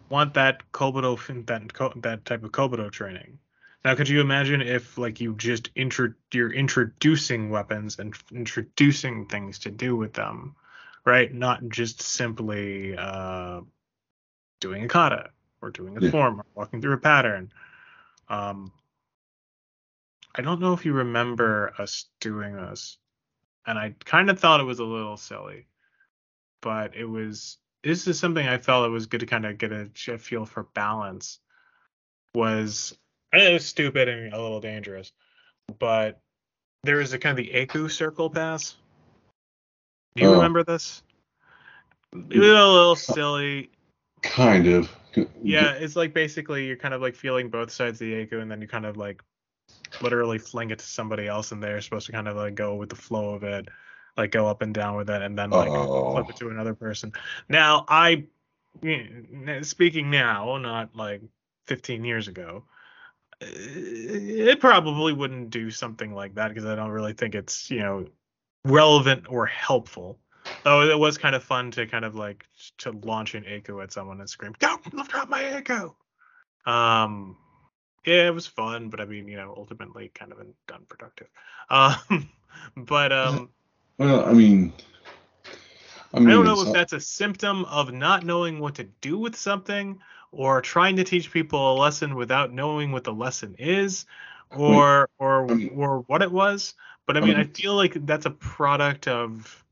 want 0.10 0.36
that 0.36 0.72
Kobudo 0.72 1.18
that 1.48 2.02
that 2.04 2.26
type 2.26 2.44
of 2.44 2.52
Kobudo 2.52 2.92
training. 2.92 3.40
Now, 3.84 3.96
could 3.96 4.08
you 4.08 4.22
imagine 4.22 4.62
if 4.62 4.98
like 4.98 5.20
you 5.20 5.34
just 5.36 5.70
intro 5.76 6.14
you're 6.32 6.54
introducing 6.54 7.50
weapons 7.50 7.98
and 7.98 8.14
introducing 8.32 9.26
things 9.26 9.60
to 9.60 9.72
do 9.72 9.96
with 9.96 10.14
them, 10.14 10.56
right? 11.06 11.34
Not 11.34 11.68
just 11.70 12.02
simply 12.02 12.96
uh, 12.98 13.62
doing 14.60 14.84
a 14.84 14.88
kata 14.88 15.30
or 15.62 15.72
doing 15.72 15.98
a 15.98 16.02
Yeah. 16.02 16.12
form 16.12 16.40
or 16.40 16.46
walking 16.56 16.82
through 16.82 16.94
a 16.94 16.98
pattern. 16.98 17.52
Um, 18.28 18.72
I 20.36 20.42
don't 20.42 20.62
know 20.62 20.74
if 20.74 20.86
you 20.86 20.94
remember 20.94 21.74
us 21.78 22.06
doing 22.20 22.56
this, 22.56 22.98
and 23.66 23.78
I 23.78 23.96
kind 24.06 24.30
of 24.30 24.40
thought 24.40 24.62
it 24.62 24.66
was 24.66 24.80
a 24.80 24.86
little 24.86 25.18
silly, 25.18 25.68
but 26.62 26.96
it 26.96 27.06
was. 27.06 27.58
This 27.82 28.08
is 28.08 28.20
something 28.20 28.46
I 28.46 28.58
felt 28.58 28.86
it 28.86 28.90
was 28.90 29.06
good 29.06 29.22
to 29.22 29.26
kind 29.26 29.46
of 29.46 29.58
get 29.58 29.72
a, 29.72 29.90
a 30.10 30.18
feel 30.18 30.46
for 30.46 30.64
balance. 30.64 31.40
Was 32.36 32.98
I 33.34 33.38
know 33.38 33.50
it 33.50 33.54
was 33.54 33.66
stupid 33.66 34.08
and 34.08 34.34
a 34.34 34.42
little 34.42 34.60
dangerous, 34.60 35.12
but 35.80 36.22
there 36.84 37.02
is 37.02 37.14
a 37.14 37.20
kind 37.20 37.38
of 37.38 37.46
the 37.46 37.54
Aku 37.62 37.90
circle 37.90 38.30
pass. 38.30 38.76
Do 40.20 40.26
you 40.26 40.32
Oh. 40.32 40.36
remember 40.36 40.64
this? 40.64 41.02
It 42.12 42.40
was 42.40 42.48
a 42.50 42.68
little 42.68 42.96
silly. 42.96 43.72
Kind 44.22 44.68
of. 44.68 44.94
Yeah, 45.42 45.72
it's 45.72 45.96
like 45.96 46.14
basically 46.14 46.66
you're 46.68 46.76
kind 46.76 46.94
of 46.94 47.02
like 47.02 47.16
feeling 47.16 47.50
both 47.50 47.72
sides 47.72 48.02
of 48.02 48.08
the 48.08 48.22
Aku, 48.22 48.40
and 48.40 48.52
then 48.52 48.62
you 48.62 48.68
kind 48.68 48.86
of 48.86 48.98
like 48.98 49.24
literally 50.02 50.38
fling 50.38 50.72
it 50.72 50.80
to 50.80 50.86
somebody 50.86 51.28
else, 51.28 51.52
and 51.54 51.64
they're 51.64 51.80
supposed 51.80 52.06
to 52.08 52.12
kind 52.12 52.28
of 52.28 52.36
like 52.36 52.56
go 52.56 52.76
with 52.76 52.90
the 52.90 52.96
flow 52.96 53.34
of 53.34 53.44
it, 53.44 53.70
like 54.18 54.32
go 54.32 54.46
up 54.48 54.62
and 54.62 54.74
down 54.74 54.98
with 54.98 55.10
it, 55.10 55.22
and 55.22 55.38
then 55.38 55.52
like 55.52 55.70
Oh. 55.70 56.12
flip 56.14 56.30
it 56.30 56.36
oh. 56.36 56.48
to 56.48 56.50
another 56.50 56.74
person. 56.76 57.14
Now, 57.48 57.86
I, 57.88 58.26
speaking 59.62 60.10
now, 60.12 60.58
not 60.58 60.96
like 60.96 61.22
15 61.68 62.04
years 62.04 62.28
ago, 62.28 62.66
it 63.40 64.60
probably 64.60 65.14
wouldn't 65.14 65.50
do 65.50 65.72
something 65.72 66.14
like 66.14 66.36
that 66.36 66.50
because 66.50 66.66
I 66.66 66.76
don't 66.76 66.92
really 66.92 67.14
think 67.14 67.36
it's 67.36 67.72
you 67.72 67.80
know 67.80 68.06
relevant 68.66 69.26
or 69.30 69.46
helpful. 69.46 70.20
Oh, 70.66 70.88
it 70.88 70.98
was 70.98 71.18
kind 71.18 71.36
of 71.36 71.44
fun 71.44 71.72
to 71.72 71.86
kind 71.86 72.06
of 72.06 72.16
like 72.16 72.46
to 72.80 72.92
launch 72.92 73.36
an 73.36 73.46
Echo 73.48 73.82
at 73.82 73.92
someone 73.92 74.20
and 74.20 74.30
scream, 74.30 74.54
"Don't 74.60 74.82
up 75.14 75.30
my 75.30 75.44
Echo!" 75.44 75.96
Um, 76.66 77.38
yeah, 78.06 78.28
it 78.28 78.34
was 78.34 78.48
fun, 78.48 78.90
but 78.90 79.00
I 79.00 79.06
mean, 79.06 79.28
you 79.28 79.38
know, 79.38 79.54
ultimately 79.56 80.12
kind 80.14 80.32
of 80.32 80.40
unproductive. 80.74 81.28
Um, 81.70 82.30
but 82.76 83.12
um, 83.12 83.50
Well, 84.00 84.26
I 84.26 84.32
mean, 84.32 84.72
I 86.14 86.20
mean, 86.20 86.30
I 86.30 86.32
don't 86.32 86.46
know 86.46 86.62
if 86.62 86.72
that's 86.72 86.94
a 86.94 87.02
symptom 87.02 87.66
of 87.66 87.92
not 87.92 88.26
knowing 88.26 88.60
what 88.60 88.76
to 88.76 88.86
do 89.02 89.18
with 89.18 89.36
something 89.36 90.00
or 90.32 90.62
trying 90.62 90.96
to 90.96 91.04
teach 91.04 91.34
people 91.34 91.74
a 91.74 91.76
lesson 91.76 92.16
without 92.16 92.54
knowing 92.54 92.94
what 92.94 93.04
the 93.04 93.14
lesson 93.14 93.56
is 93.60 94.06
or 94.56 95.10
or 95.20 95.52
um, 95.52 95.70
or 95.76 96.00
what 96.08 96.22
it 96.22 96.32
was. 96.32 96.76
But 97.10 97.18
I 97.18 97.22
mean, 97.22 97.38
I 97.38 97.46
feel 97.46 97.74
like 97.74 98.06
that's 98.06 98.28
a 98.28 98.30
product 98.30 99.08
of 99.08 99.64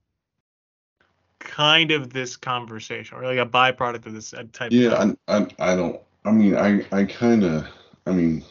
kind 1.37 1.91
of 1.91 2.11
this 2.11 2.35
conversation 2.35 3.15
or 3.15 3.25
like 3.25 3.37
a 3.37 3.45
byproduct 3.45 4.07
of 4.07 4.13
this 4.15 4.33
uh, 4.33 4.45
type 4.51 4.71
Yeah, 4.71 4.93
of 4.93 5.15
I, 5.27 5.37
I, 5.37 5.73
I 5.73 5.75
don't. 5.75 6.01
I 6.25 6.31
mean, 6.31 6.55
I, 6.55 6.83
I 6.91 7.03
kind 7.05 7.43
of. 7.43 7.67
I 8.07 8.11
mean, 8.13 8.43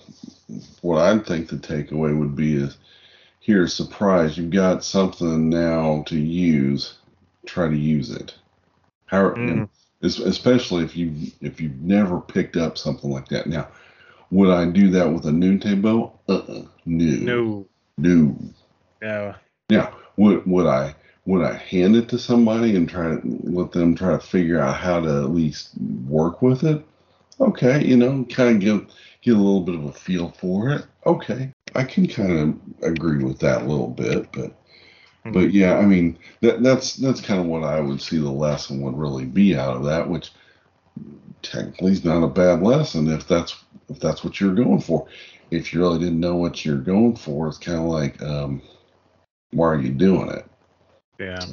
what 0.82 1.02
I 1.02 1.18
think 1.18 1.48
the 1.48 1.56
takeaway 1.56 2.16
would 2.16 2.36
be 2.36 2.54
is, 2.58 2.76
here, 3.40 3.66
surprise! 3.66 4.38
You've 4.38 4.50
got 4.50 4.84
something 4.84 5.48
now 5.48 6.04
to 6.06 6.16
use. 6.16 6.94
Try 7.44 7.68
to 7.68 7.76
use 7.76 8.10
it. 8.10 8.36
How, 9.06 9.34
es- 10.04 10.20
especially 10.20 10.84
if 10.84 10.96
you 10.96 11.32
if 11.40 11.60
you've 11.60 11.80
never 11.80 12.20
picked 12.20 12.56
up 12.56 12.78
something 12.78 13.10
like 13.10 13.26
that. 13.30 13.48
Now, 13.48 13.66
would 14.30 14.50
I 14.50 14.64
do 14.66 14.90
that 14.90 15.12
with 15.12 15.26
a 15.26 15.32
Nunte 15.32 15.82
bow? 15.82 16.12
Uh-uh. 16.28 16.62
No. 16.84 17.16
no 17.16 17.66
No. 17.98 18.38
Yeah 19.02 19.34
Now, 19.70 19.96
would 20.16 20.46
would 20.46 20.66
I 20.66 20.94
would 21.26 21.44
I 21.44 21.54
hand 21.54 21.96
it 21.96 22.08
to 22.10 22.18
somebody 22.18 22.76
and 22.76 22.88
try 22.88 23.16
to 23.16 23.20
let 23.42 23.72
them 23.72 23.94
try 23.94 24.12
to 24.12 24.20
figure 24.20 24.60
out 24.60 24.76
how 24.76 25.00
to 25.00 25.08
at 25.08 25.30
least 25.34 25.70
work 26.08 26.40
with 26.42 26.62
it? 26.64 26.84
Okay, 27.40 27.84
you 27.84 27.96
know, 27.96 28.24
kind 28.30 28.56
of 28.56 28.60
give 28.60 28.86
get 29.22 29.34
a 29.34 29.38
little 29.38 29.60
bit 29.62 29.74
of 29.74 29.84
a 29.84 29.92
feel 29.92 30.30
for 30.30 30.70
it. 30.70 30.86
Okay, 31.04 31.52
I 31.74 31.84
can 31.84 32.06
kind 32.06 32.38
of 32.38 32.84
agree 32.84 33.22
with 33.24 33.38
that 33.40 33.62
a 33.62 33.66
little 33.66 33.88
bit, 33.88 34.30
but 34.32 34.52
but 35.32 35.52
yeah, 35.52 35.76
I 35.78 35.84
mean 35.84 36.18
that 36.40 36.62
that's 36.62 36.94
that's 36.94 37.20
kind 37.20 37.40
of 37.40 37.46
what 37.46 37.64
I 37.64 37.80
would 37.80 38.00
see 38.00 38.18
the 38.18 38.30
lesson 38.30 38.80
would 38.82 38.96
really 38.96 39.24
be 39.24 39.56
out 39.56 39.76
of 39.76 39.84
that, 39.84 40.08
which 40.08 40.30
technically 41.42 41.92
is 41.92 42.04
not 42.04 42.22
a 42.22 42.28
bad 42.28 42.62
lesson 42.62 43.08
if 43.08 43.26
that's 43.26 43.56
if 43.88 44.00
that's 44.00 44.24
what 44.24 44.40
you're 44.40 44.54
going 44.54 44.80
for. 44.80 45.06
If 45.50 45.72
you 45.72 45.80
really 45.80 45.98
didn't 45.98 46.20
know 46.20 46.36
what 46.36 46.64
you're 46.64 46.78
going 46.78 47.16
for, 47.16 47.48
it's 47.48 47.58
kind 47.58 47.78
of 47.78 47.84
like, 47.84 48.20
um, 48.22 48.62
why 49.56 49.68
are 49.68 49.80
you 49.80 49.90
doing 49.90 50.30
it? 50.30 50.46
yeah 51.18 51.46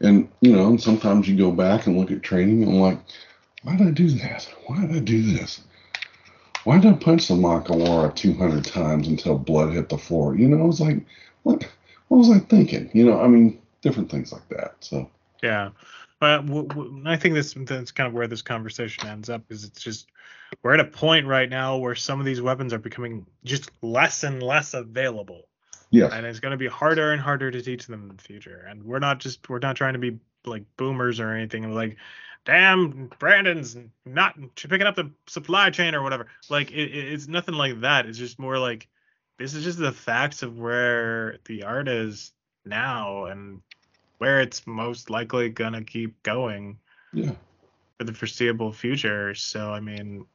And 0.00 0.28
you 0.40 0.52
know, 0.52 0.68
and 0.68 0.80
sometimes 0.80 1.28
you 1.28 1.36
go 1.36 1.50
back 1.52 1.86
and 1.86 1.98
look 1.98 2.10
at 2.10 2.22
training 2.22 2.62
and 2.62 2.80
like, 2.80 2.98
why 3.62 3.76
did 3.76 3.88
I 3.88 3.90
do 3.90 4.10
that? 4.10 4.48
Why 4.66 4.80
did 4.80 4.96
I 4.96 4.98
do 5.00 5.22
this? 5.22 5.60
Why 6.64 6.78
did 6.78 6.92
I 6.92 6.96
punch 6.96 7.28
the 7.28 7.34
Makiwara 7.34 8.14
200 8.14 8.64
times 8.64 9.08
until 9.08 9.38
blood 9.38 9.72
hit 9.72 9.88
the 9.88 9.98
floor? 9.98 10.36
You 10.36 10.48
know, 10.48 10.68
it's 10.68 10.80
like, 10.80 11.04
what? 11.42 11.66
What 12.08 12.18
was 12.18 12.30
I 12.30 12.40
thinking? 12.40 12.90
You 12.92 13.06
know, 13.06 13.20
I 13.20 13.28
mean, 13.28 13.60
different 13.80 14.10
things 14.10 14.32
like 14.32 14.48
that. 14.50 14.76
So 14.80 15.10
Yeah, 15.42 15.70
but 16.20 16.46
w- 16.46 16.68
w- 16.68 17.02
I 17.06 17.16
think 17.16 17.34
this 17.34 17.54
that's 17.54 17.92
kind 17.92 18.06
of 18.08 18.14
where 18.14 18.28
this 18.28 18.42
conversation 18.42 19.06
ends 19.08 19.30
up. 19.30 19.42
Is 19.50 19.64
it's 19.64 19.82
just 19.82 20.10
we're 20.62 20.74
at 20.74 20.80
a 20.80 20.84
point 20.84 21.26
right 21.26 21.48
now 21.48 21.78
where 21.78 21.94
some 21.94 22.20
of 22.20 22.26
these 22.26 22.42
weapons 22.42 22.72
are 22.72 22.78
becoming 22.78 23.26
just 23.44 23.70
less 23.82 24.22
and 24.24 24.42
less 24.42 24.74
available, 24.74 25.48
yes, 25.92 26.12
and 26.12 26.26
it's 26.26 26.40
going 26.40 26.50
to 26.50 26.56
be 26.58 26.66
harder 26.66 27.12
and 27.12 27.20
harder 27.20 27.50
to 27.52 27.62
teach 27.62 27.86
them 27.86 28.02
in 28.10 28.16
the 28.16 28.22
future. 28.22 28.66
And 28.68 28.82
we're 28.82 28.98
not 28.98 29.20
just 29.20 29.48
we're 29.48 29.60
not 29.60 29.76
trying 29.76 29.92
to 29.92 30.00
be 30.00 30.18
like 30.44 30.64
boomers 30.76 31.20
or 31.20 31.30
anything. 31.30 31.72
Like, 31.72 31.96
damn, 32.44 33.10
Brandon's 33.20 33.76
not 34.04 34.34
picking 34.56 34.82
up 34.82 34.96
the 34.96 35.12
supply 35.28 35.70
chain 35.70 35.94
or 35.94 36.02
whatever. 36.02 36.26
Like, 36.50 36.72
it, 36.72 36.90
it- 36.90 37.12
it's 37.12 37.28
nothing 37.28 37.54
like 37.54 37.80
that. 37.82 38.06
It's 38.06 38.18
just 38.18 38.40
more 38.40 38.58
like 38.58 38.88
this 39.38 39.54
is 39.54 39.62
just 39.62 39.78
the 39.78 39.92
facts 39.92 40.42
of 40.42 40.58
where 40.58 41.38
the 41.44 41.62
art 41.62 41.88
is 41.88 42.32
now 42.64 43.26
and 43.26 43.60
where 44.18 44.40
it's 44.40 44.66
most 44.66 45.10
likely 45.10 45.48
gonna 45.48 45.82
keep 45.82 46.22
going 46.22 46.78
yeah. 47.12 47.32
for 47.98 48.04
the 48.04 48.12
foreseeable 48.12 48.72
future. 48.72 49.34
So 49.34 49.72
I 49.72 49.80
mean, 49.80 50.26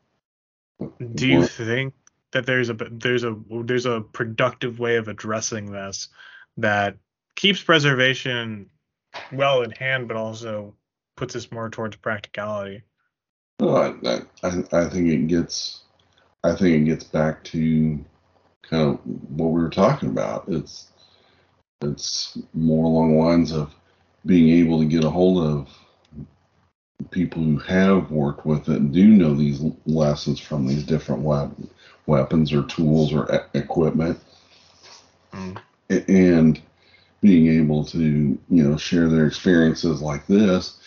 do 1.15 1.27
you 1.27 1.45
think 1.45 1.93
that 2.31 2.45
there's 2.45 2.69
a 2.69 2.73
there's 2.73 3.23
a 3.23 3.35
there's 3.49 3.85
a 3.85 4.01
productive 4.01 4.79
way 4.79 4.97
of 4.97 5.07
addressing 5.07 5.71
this 5.71 6.09
that 6.57 6.97
keeps 7.35 7.61
preservation 7.61 8.69
well 9.31 9.61
in 9.61 9.71
hand, 9.71 10.07
but 10.07 10.17
also 10.17 10.73
puts 11.15 11.35
us 11.35 11.51
more 11.51 11.69
towards 11.69 11.97
practicality? 11.97 12.83
No, 13.59 13.75
I, 13.75 14.21
I, 14.43 14.63
I 14.71 14.89
think 14.89 15.09
it 15.09 15.27
gets, 15.27 15.81
I 16.43 16.55
think 16.55 16.75
it 16.75 16.85
gets 16.85 17.03
back 17.03 17.43
to 17.45 18.05
kind 18.61 18.89
of 18.89 18.99
what 19.05 19.47
we 19.47 19.61
were 19.61 19.69
talking 19.69 20.09
about. 20.09 20.45
It's, 20.47 20.91
it's 21.81 22.37
more 22.53 22.85
along 22.85 23.13
the 23.13 23.23
lines 23.23 23.51
of 23.51 23.73
being 24.25 24.49
able 24.59 24.79
to 24.79 24.85
get 24.85 25.03
a 25.03 25.09
hold 25.09 25.43
of 25.43 25.69
people 27.12 27.43
who 27.43 27.57
have 27.60 28.12
worked 28.12 28.45
with 28.45 28.69
it 28.69 28.91
do 28.91 29.07
know 29.07 29.33
these 29.33 29.62
lessons 29.86 30.39
from 30.39 30.67
these 30.67 30.83
different 30.83 31.21
weapons 32.07 32.53
or 32.53 32.63
tools 32.63 33.13
or 33.13 33.33
e- 33.33 33.60
equipment, 33.60 34.19
Mm. 35.33 35.57
and 35.89 36.62
being 37.21 37.47
able 37.47 37.83
to 37.86 37.99
you 38.01 38.39
know 38.63 38.77
share 38.77 39.10
their 39.10 39.27
experiences 39.27 40.01
like 40.01 40.25
this 40.27 40.79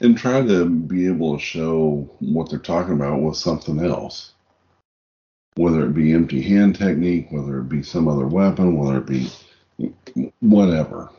and 0.00 0.16
try 0.18 0.42
to 0.42 0.66
be 0.68 1.06
able 1.06 1.36
to 1.36 1.42
show 1.42 2.08
what 2.20 2.50
they're 2.50 2.58
talking 2.58 2.94
about 2.94 3.20
with 3.22 3.36
something 3.36 3.80
else. 3.84 4.32
Whether 5.56 5.86
it 5.86 5.94
be 5.94 6.12
empty 6.12 6.42
hand 6.42 6.76
technique 6.76 7.28
whether 7.30 7.60
it 7.60 7.68
be 7.68 7.82
some 7.82 8.08
other 8.08 8.26
weapon 8.26 8.76
whether 8.78 8.98
it 8.98 9.06
be 9.06 9.30
whatever 10.40 11.10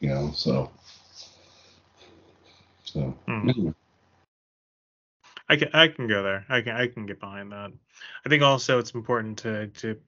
you 0.00 0.10
know 0.10 0.30
so 0.32 0.70
so 2.94 3.18
Hmm. 3.26 3.48
anyway. 3.48 3.74
I 5.48 5.56
can 5.56 5.68
I 5.74 5.88
can 5.88 6.06
go 6.06 6.22
there. 6.22 6.46
I 6.48 6.62
can 6.62 6.76
I 6.76 6.86
can 6.86 7.06
get 7.06 7.20
behind 7.20 7.52
that. 7.52 7.72
I 8.24 8.28
think 8.28 8.42
also 8.42 8.78
it's 8.78 8.92
important 8.92 9.38
to 9.38 9.66
to 9.66 10.00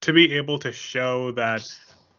to 0.00 0.12
be 0.12 0.34
able 0.34 0.58
to 0.60 0.72
show 0.72 1.30
that 1.32 1.62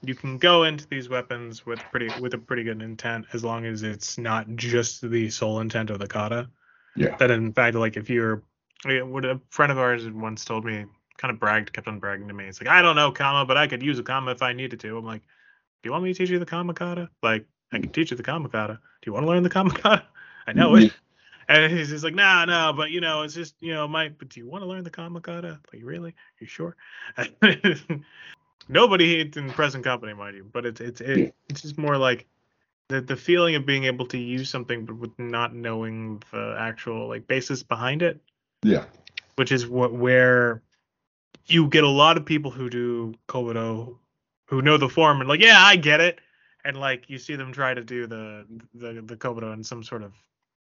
you 0.04 0.16
can 0.16 0.38
go 0.38 0.64
into 0.64 0.88
these 0.88 1.10
weapons 1.10 1.66
with 1.66 1.80
pretty 1.92 2.10
with 2.22 2.34
a 2.34 2.38
pretty 2.38 2.64
good 2.64 2.82
intent 2.82 3.26
as 3.34 3.44
long 3.44 3.66
as 3.66 3.84
it's 3.84 4.18
not 4.18 4.48
just 4.56 5.02
the 5.10 5.30
sole 5.30 5.60
intent 5.60 5.90
of 5.90 6.00
the 6.00 6.08
kata. 6.08 6.50
Yeah. 6.96 7.18
That 7.18 7.32
in 7.32 7.52
fact, 7.52 7.76
like 7.76 7.98
if 7.98 8.10
you're, 8.10 8.44
what 8.86 9.26
a 9.26 9.40
friend 9.50 9.72
of 9.72 9.78
ours 9.78 10.08
once 10.10 10.44
told 10.46 10.66
me, 10.66 10.86
kind 11.18 11.32
of 11.34 11.40
bragged, 11.40 11.72
kept 11.74 11.88
on 11.88 12.00
bragging 12.00 12.28
to 12.28 12.34
me. 12.34 12.46
It's 12.46 12.62
like 12.62 12.70
I 12.70 12.82
don't 12.82 12.96
know 12.96 13.12
kama, 13.12 13.46
but 13.46 13.58
I 13.58 13.68
could 13.68 13.82
use 13.84 14.00
a 14.00 14.04
kama 14.04 14.32
if 14.32 14.42
I 14.42 14.54
needed 14.54 14.80
to. 14.82 14.98
I'm 14.98 15.06
like, 15.06 15.22
do 15.22 15.88
you 15.88 15.92
want 15.92 16.04
me 16.04 16.14
to 16.14 16.18
teach 16.18 16.30
you 16.30 16.40
the 16.40 16.46
kama 16.46 16.74
kata? 16.74 17.10
Like 17.22 17.48
I 17.72 17.80
can 17.80 17.90
teach 17.90 18.12
you 18.12 18.18
the 18.18 18.24
kama 18.24 18.50
kata. 18.50 18.74
Do 18.74 19.06
you 19.06 19.14
want 19.14 19.24
to 19.26 19.30
learn 19.30 19.44
the 19.44 19.50
kama 19.50 19.72
kata? 19.74 20.04
I 20.48 20.54
know 20.54 20.76
it. 20.76 20.86
Mm-hmm. 20.86 20.96
And 21.50 21.74
he's 21.74 21.90
just 21.90 22.04
like, 22.04 22.16
nah, 22.16 22.46
no, 22.46 22.72
but 22.74 22.92
you 22.92 23.02
know, 23.02 23.24
it's 23.24 23.34
just, 23.34 23.56
you 23.60 23.74
know, 23.74 23.88
my, 23.88 24.10
but 24.10 24.30
do 24.30 24.40
you 24.40 24.48
want 24.48 24.64
to 24.64 24.68
learn 24.68 24.84
the 24.84 24.90
kama 24.90 25.20
kata? 25.20 25.60
Like, 25.74 25.84
really? 25.84 26.12
Are 26.12 26.40
you 26.40 26.48
sure? 26.48 26.76
Nobody 28.70 29.22
in 29.22 29.50
present 29.52 29.84
company, 29.84 30.14
mind 30.14 30.38
you, 30.38 30.48
but 30.52 30.66
it's 30.66 30.80
it's 30.80 31.02
it, 31.02 31.36
it's 31.50 31.62
just 31.62 31.78
more 31.78 31.98
like 31.98 32.26
the 32.88 33.02
the 33.02 33.16
feeling 33.18 33.56
of 33.56 33.66
being 33.66 33.86
able 33.86 34.06
to 34.06 34.18
use 34.18 34.50
something 34.50 34.86
but 34.86 34.96
with 34.98 35.18
not 35.18 35.54
knowing 35.54 36.22
the 36.32 36.56
actual 36.60 37.08
like 37.08 37.28
basis 37.28 37.64
behind 37.64 38.02
it, 38.02 38.22
Yeah. 38.64 38.86
which 39.36 39.52
is 39.52 39.68
what 39.68 39.94
where 39.94 40.62
you 41.48 41.68
get 41.68 41.84
a 41.84 41.90
lot 41.90 42.18
of 42.18 42.26
people 42.26 42.52
who 42.52 42.70
do 42.70 43.14
Kobudo 43.28 43.98
who 44.46 44.62
know 44.62 44.78
the 44.78 44.90
form 44.90 45.22
and 45.22 45.30
like, 45.30 45.42
yeah, 45.42 45.58
I 45.58 45.76
get 45.76 46.02
it, 46.02 46.20
and 46.66 46.78
like 46.78 47.10
you 47.10 47.18
see 47.18 47.36
them 47.36 47.52
try 47.52 47.74
to 47.74 47.84
do 47.84 48.08
the 48.08 48.46
the 48.74 49.02
the 49.02 49.16
Kobudo 49.16 49.54
in 49.54 49.64
some 49.64 49.84
sort 49.84 50.04
of 50.04 50.14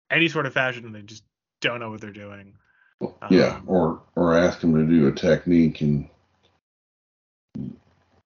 any 0.09 0.27
sort 0.27 0.45
of 0.45 0.53
fashion, 0.53 0.85
and 0.85 0.95
they 0.95 1.01
just 1.01 1.23
don't 1.61 1.79
know 1.79 1.89
what 1.89 2.01
they're 2.01 2.11
doing. 2.11 2.53
Yeah. 3.29 3.57
Um, 3.57 3.63
Or 3.67 4.01
or 4.15 4.37
ask 4.37 4.59
them 4.59 4.73
to 4.75 4.85
do 4.85 5.07
a 5.07 5.11
technique 5.11 5.81
and 5.81 6.07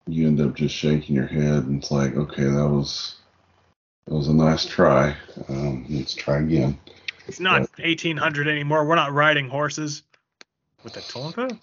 you 0.08 0.28
end 0.28 0.40
up 0.40 0.56
just 0.56 0.76
shaking 0.76 1.16
your 1.16 1.28
head 1.28 1.66
and 1.66 1.82
it's 1.82 1.92
like, 1.92 2.16
okay, 2.16 2.44
that 2.44 2.70
was 2.70 3.16
that 4.06 4.14
was 4.14 4.28
a 4.28 4.34
nice 4.34 4.66
try. 4.66 5.16
Um, 5.50 5.86
let's 5.90 6.14
try 6.14 6.40
again. 6.40 6.80
It's 7.28 7.40
not 7.42 7.70
1800 7.78 8.48
anymore. 8.48 8.86
We're 8.86 8.96
not 8.96 9.12
riding 9.12 9.50
horses 9.50 10.04
with 10.84 10.96
a 10.96 11.02
tonfa. 11.02 11.60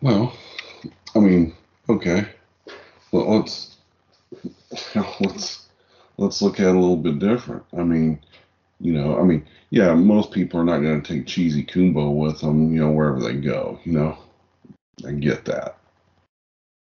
Well, 0.00 0.34
I 1.14 1.18
mean, 1.18 1.54
okay. 1.88 2.26
Well, 3.12 3.38
let's 3.38 3.75
let's 5.20 5.66
let's 6.18 6.42
look 6.42 6.60
at 6.60 6.66
it 6.68 6.74
a 6.74 6.78
little 6.78 6.96
bit 6.96 7.18
different. 7.18 7.64
I 7.76 7.82
mean, 7.82 8.20
you 8.80 8.92
know, 8.92 9.18
I 9.18 9.24
mean, 9.24 9.46
yeah, 9.70 9.94
most 9.94 10.30
people 10.32 10.60
are 10.60 10.64
not 10.64 10.80
going 10.80 11.02
to 11.02 11.14
take 11.14 11.26
chizikunbo 11.26 12.16
with 12.16 12.40
them, 12.40 12.72
you 12.74 12.80
know, 12.80 12.90
wherever 12.90 13.20
they 13.20 13.34
go. 13.34 13.78
You 13.84 13.92
know, 13.92 14.18
I 15.06 15.12
get 15.12 15.44
that. 15.46 15.78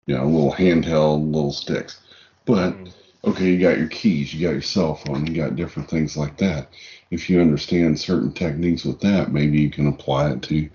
You 0.07 0.15
know, 0.15 0.25
little 0.25 0.53
handheld, 0.53 1.25
little 1.33 1.51
sticks. 1.51 2.01
But 2.45 2.77
Mm. 2.77 2.93
okay, 3.25 3.51
you 3.51 3.59
got 3.59 3.77
your 3.77 3.87
keys, 3.87 4.33
you 4.33 4.45
got 4.45 4.53
your 4.53 4.61
cell 4.61 4.95
phone, 4.95 5.25
you 5.27 5.33
got 5.35 5.55
different 5.55 5.89
things 5.89 6.17
like 6.17 6.37
that. 6.37 6.69
If 7.11 7.29
you 7.29 7.39
understand 7.41 7.99
certain 7.99 8.31
techniques 8.33 8.85
with 8.85 8.99
that, 9.01 9.31
maybe 9.31 9.59
you 9.59 9.69
can 9.69 9.87
apply 9.87 10.31
it 10.31 10.41
to 10.43 10.69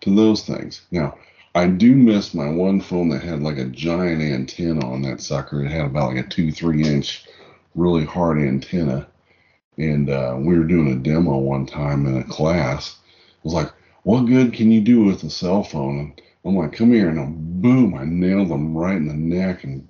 to 0.00 0.14
those 0.14 0.44
things. 0.44 0.82
Now, 0.90 1.18
I 1.58 1.66
do 1.66 1.96
miss 1.96 2.34
my 2.34 2.48
one 2.48 2.80
phone 2.80 3.08
that 3.08 3.24
had 3.24 3.42
like 3.42 3.58
a 3.58 3.64
giant 3.64 4.22
antenna 4.22 4.88
on 4.88 5.02
that 5.02 5.20
sucker. 5.20 5.64
It 5.64 5.72
had 5.72 5.86
about 5.86 6.14
like 6.14 6.24
a 6.24 6.28
two, 6.28 6.52
three 6.52 6.84
inch, 6.84 7.26
really 7.74 8.04
hard 8.04 8.38
antenna. 8.38 9.08
And 9.76 10.08
uh, 10.08 10.36
we 10.38 10.56
were 10.56 10.64
doing 10.64 10.92
a 10.92 10.94
demo 10.94 11.36
one 11.38 11.66
time 11.66 12.06
in 12.06 12.16
a 12.16 12.22
class. 12.22 12.98
It 13.38 13.44
was 13.44 13.54
like, 13.54 13.72
what 14.04 14.26
good 14.26 14.52
can 14.52 14.70
you 14.70 14.80
do 14.80 15.02
with 15.02 15.24
a 15.24 15.30
cell 15.30 15.64
phone? 15.64 15.98
And 15.98 16.22
I'm 16.44 16.54
like, 16.54 16.74
come 16.74 16.92
here, 16.92 17.08
and 17.08 17.18
then 17.18 17.60
boom, 17.60 17.94
I 17.94 18.04
nailed 18.04 18.50
them 18.50 18.76
right 18.76 18.96
in 18.96 19.08
the 19.08 19.14
neck 19.14 19.64
and 19.64 19.86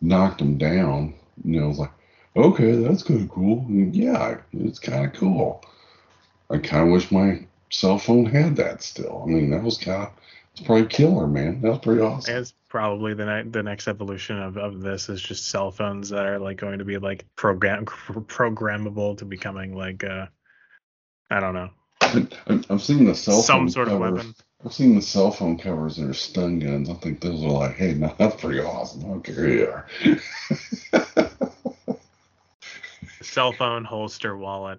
knocked 0.00 0.38
them 0.38 0.56
down. 0.56 1.14
You 1.44 1.58
know, 1.58 1.64
I 1.64 1.68
was 1.68 1.78
like, 1.78 1.92
okay, 2.36 2.76
that's 2.76 3.02
kind 3.02 3.22
of 3.22 3.28
cool. 3.28 3.64
And 3.68 3.94
yeah, 3.96 4.38
it's 4.52 4.78
kind 4.78 5.04
of 5.06 5.12
cool. 5.14 5.64
I 6.48 6.58
kind 6.58 6.86
of 6.86 6.92
wish 6.92 7.10
my 7.10 7.44
cell 7.70 7.98
phone 7.98 8.26
had 8.26 8.54
that 8.56 8.84
still. 8.84 9.24
I 9.26 9.30
mean, 9.30 9.50
that 9.50 9.64
was 9.64 9.78
kind 9.78 10.04
of, 10.04 10.12
it's 10.52 10.60
probably 10.62 10.86
killer, 10.86 11.26
man. 11.26 11.60
That 11.62 11.70
was 11.70 11.78
pretty 11.78 12.00
awesome. 12.02 12.36
It's 12.36 12.52
probably 12.68 13.14
the 13.14 13.24
ne- 13.26 13.48
the 13.50 13.62
next 13.62 13.88
evolution 13.88 14.38
of, 14.38 14.56
of 14.56 14.80
this 14.80 15.08
is 15.08 15.20
just 15.20 15.48
cell 15.48 15.70
phones 15.70 16.08
that 16.10 16.26
are 16.26 16.38
like 16.38 16.58
going 16.58 16.78
to 16.78 16.84
be 16.84 16.98
like 16.98 17.24
program 17.36 17.84
programmable 17.86 19.16
to 19.18 19.24
becoming 19.24 19.74
like 19.76 20.04
uh 20.04 20.26
I 21.30 21.40
don't 21.40 21.54
know 21.54 21.70
I- 22.02 22.64
I've 22.68 22.82
seen 22.82 23.04
the 23.04 23.14
cell 23.14 23.42
some 23.42 23.60
phone 23.60 23.70
sort 23.70 23.88
of 23.88 23.98
weapon. 23.98 24.34
I've 24.64 24.72
seen 24.72 24.94
the 24.94 25.02
cell 25.02 25.30
phone 25.30 25.58
covers 25.58 25.96
that 25.96 26.08
are 26.08 26.14
stun 26.14 26.58
guns. 26.60 26.88
I 26.88 26.94
think 26.94 27.20
those 27.20 27.42
are 27.42 27.50
like, 27.50 27.74
hey, 27.76 27.94
now 27.98 28.14
that's 28.18 28.40
pretty 28.40 28.60
awesome. 28.60 29.04
I 29.04 29.08
don't 29.08 29.22
care 29.24 29.34
who 29.34 29.48
you 29.52 29.66
are. 29.68 29.86
Cell 33.22 33.52
phone 33.52 33.84
holster 33.84 34.36
wallet. 34.36 34.78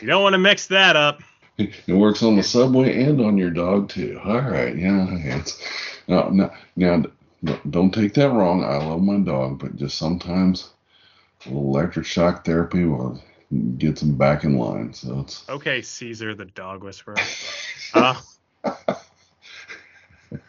You 0.00 0.06
don't 0.06 0.22
want 0.22 0.34
to 0.34 0.38
mix 0.38 0.66
that 0.68 0.96
up. 0.96 1.22
It 1.58 1.88
works 1.88 2.22
on 2.22 2.36
the 2.36 2.42
subway 2.42 3.02
and 3.02 3.20
on 3.20 3.36
your 3.36 3.50
dog 3.50 3.88
too. 3.88 4.20
All 4.24 4.40
right, 4.40 4.76
yeah. 4.76 5.06
It's 5.10 5.60
no, 6.06 6.28
no, 6.28 6.52
now 6.76 7.02
don't 7.70 7.92
take 7.92 8.14
that 8.14 8.30
wrong. 8.30 8.64
I 8.64 8.76
love 8.76 9.02
my 9.02 9.18
dog, 9.18 9.58
but 9.58 9.76
just 9.76 9.98
sometimes 9.98 10.70
electric 11.46 12.06
shock 12.06 12.44
therapy 12.44 12.84
will 12.84 13.20
get 13.76 13.96
them 13.96 14.16
back 14.16 14.44
in 14.44 14.56
line. 14.56 14.92
So 14.92 15.20
it's 15.20 15.48
Okay, 15.48 15.82
Cesar 15.82 16.34
the 16.34 16.44
dog 16.44 16.84
whisperer. 16.84 17.16
Uh, 17.94 18.14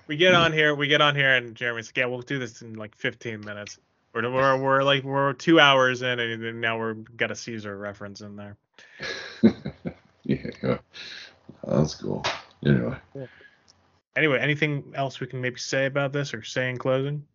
we 0.07 0.17
get 0.17 0.33
on 0.33 0.53
here, 0.53 0.75
we 0.75 0.87
get 0.87 1.01
on 1.01 1.15
here, 1.15 1.35
and 1.35 1.55
Jeremy's 1.55 1.87
like, 1.87 1.97
"Yeah, 1.97 2.05
we'll 2.05 2.21
do 2.21 2.37
this 2.37 2.61
in 2.61 2.75
like 2.75 2.95
15 2.95 3.41
minutes." 3.41 3.79
We're 4.13 4.29
we're, 4.29 4.57
we're 4.57 4.83
like 4.83 5.03
we're 5.03 5.33
two 5.33 5.59
hours 5.59 6.01
in, 6.01 6.19
and 6.19 6.61
now 6.61 6.77
we're 6.79 6.93
got 6.93 7.31
a 7.31 7.35
Cesar 7.35 7.77
reference 7.77 8.21
in 8.21 8.35
there. 8.35 8.57
yeah, 10.63 10.77
that's 11.63 11.95
cool. 11.95 12.23
Anyway, 12.65 12.95
Anyway, 14.15 14.39
anything 14.39 14.91
else 14.95 15.19
we 15.19 15.27
can 15.27 15.41
maybe 15.41 15.57
say 15.59 15.85
about 15.87 16.13
this 16.13 16.33
or 16.33 16.43
say 16.43 16.69
in 16.69 16.77
closing? 16.77 17.25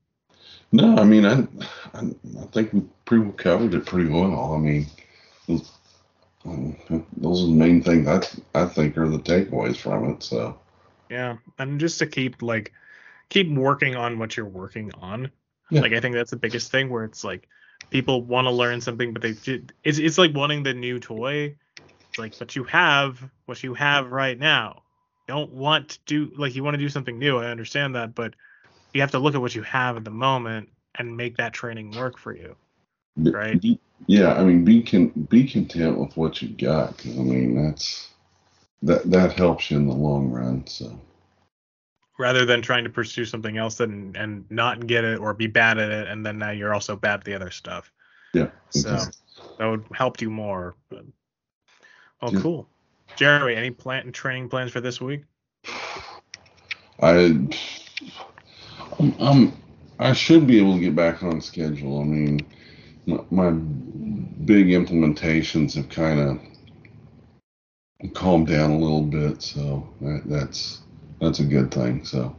no, 0.72 0.96
I 0.96 1.04
mean, 1.04 1.24
I, 1.24 1.46
I, 1.94 2.00
I 2.40 2.44
think 2.52 2.72
we 2.72 2.82
pretty 3.04 3.24
well 3.24 3.32
covered 3.32 3.74
it 3.74 3.86
pretty 3.86 4.10
well. 4.10 4.54
I 4.54 4.58
mean, 4.58 4.86
those, 5.48 5.70
um, 6.44 6.76
are 6.90 6.98
the 7.22 7.46
main 7.48 7.82
things 7.82 8.08
I 8.08 8.20
I 8.62 8.66
think 8.66 8.96
are 8.98 9.08
the 9.08 9.18
takeaways 9.18 9.76
from 9.76 10.10
it. 10.12 10.22
So 10.22 10.58
Yeah, 11.08 11.36
and 11.58 11.80
just 11.80 11.98
to 12.00 12.06
keep 12.06 12.42
like 12.42 12.72
keep 13.30 13.50
working 13.50 13.96
on 13.96 14.18
what 14.18 14.36
you're 14.36 14.46
working 14.46 14.92
on. 14.94 15.32
Yeah. 15.70 15.82
Like 15.82 15.92
I 15.92 16.00
think 16.00 16.14
that's 16.14 16.30
the 16.30 16.36
biggest 16.36 16.70
thing 16.70 16.90
where 16.90 17.04
it's 17.04 17.24
like 17.24 17.48
people 17.90 18.22
want 18.22 18.46
to 18.46 18.50
learn 18.52 18.80
something, 18.80 19.12
but 19.14 19.22
they 19.22 19.30
it's 19.84 19.98
it's 19.98 20.18
like 20.18 20.34
wanting 20.34 20.62
the 20.62 20.74
new 20.74 21.00
toy. 21.00 21.56
It's 22.14 22.18
like, 22.20 22.38
but 22.38 22.54
you 22.54 22.62
have 22.64 23.28
what 23.46 23.64
you 23.64 23.74
have 23.74 24.12
right 24.12 24.38
now. 24.38 24.84
You 25.26 25.34
don't 25.34 25.52
want 25.52 25.88
to 25.88 25.98
do 26.06 26.30
like 26.36 26.54
you 26.54 26.62
want 26.62 26.74
to 26.74 26.78
do 26.78 26.88
something 26.88 27.18
new. 27.18 27.38
I 27.38 27.46
understand 27.46 27.96
that, 27.96 28.14
but 28.14 28.34
you 28.92 29.00
have 29.00 29.10
to 29.10 29.18
look 29.18 29.34
at 29.34 29.40
what 29.40 29.56
you 29.56 29.62
have 29.64 29.96
at 29.96 30.04
the 30.04 30.12
moment 30.12 30.68
and 30.96 31.16
make 31.16 31.36
that 31.38 31.52
training 31.52 31.90
work 31.90 32.16
for 32.16 32.32
you. 32.32 32.54
Right. 33.16 33.60
yeah, 34.06 34.34
I 34.34 34.44
mean, 34.44 34.64
be 34.64 34.82
con- 34.84 35.26
be 35.28 35.44
content 35.48 35.98
with 35.98 36.16
what 36.16 36.40
you 36.40 36.50
got. 36.50 36.98
'cause, 36.98 37.18
I 37.18 37.22
mean, 37.22 37.56
that's 37.56 38.10
that 38.82 39.10
that 39.10 39.32
helps 39.32 39.70
you 39.72 39.78
in 39.78 39.88
the 39.88 39.94
long 39.94 40.30
run. 40.30 40.66
So 40.68 41.00
Rather 42.16 42.44
than 42.44 42.62
trying 42.62 42.84
to 42.84 42.90
pursue 42.90 43.24
something 43.24 43.56
else 43.58 43.80
and 43.80 44.16
and 44.16 44.48
not 44.50 44.86
get 44.86 45.02
it 45.02 45.18
or 45.18 45.34
be 45.34 45.48
bad 45.48 45.78
at 45.78 45.90
it, 45.90 46.06
and 46.06 46.24
then 46.24 46.38
now 46.38 46.50
you're 46.52 46.72
also 46.72 46.94
bad 46.94 47.20
at 47.20 47.24
the 47.24 47.34
other 47.34 47.50
stuff. 47.50 47.90
yeah, 48.34 48.50
So 48.70 48.78
exactly. 48.78 49.12
that 49.58 49.66
would 49.66 49.84
help 49.94 50.20
you 50.20 50.30
more. 50.30 50.76
But, 50.90 51.06
oh, 52.24 52.30
Yeah. 52.30 52.40
cool. 52.40 52.68
Jeremy, 53.16 53.54
any 53.54 53.70
plant 53.70 54.06
and 54.06 54.14
training 54.14 54.48
plans 54.48 54.72
for 54.72 54.80
this 54.80 55.00
week? 55.00 55.24
I 57.00 57.36
I'm, 58.98 59.14
I'm 59.20 59.52
I 59.98 60.12
should 60.12 60.46
be 60.46 60.58
able 60.58 60.74
to 60.74 60.80
get 60.80 60.96
back 60.96 61.22
on 61.22 61.40
schedule. 61.40 62.00
I 62.00 62.04
mean, 62.04 62.40
my, 63.06 63.20
my 63.30 63.50
big 63.50 64.68
implementations 64.68 65.74
have 65.74 65.88
kind 65.88 66.20
of 66.20 68.12
calmed 68.14 68.48
down 68.48 68.70
a 68.72 68.78
little 68.78 69.02
bit, 69.02 69.42
so 69.42 69.88
that, 70.00 70.22
that's 70.26 70.82
that's 71.20 71.40
a 71.40 71.44
good 71.44 71.70
thing. 71.72 72.04
So 72.04 72.34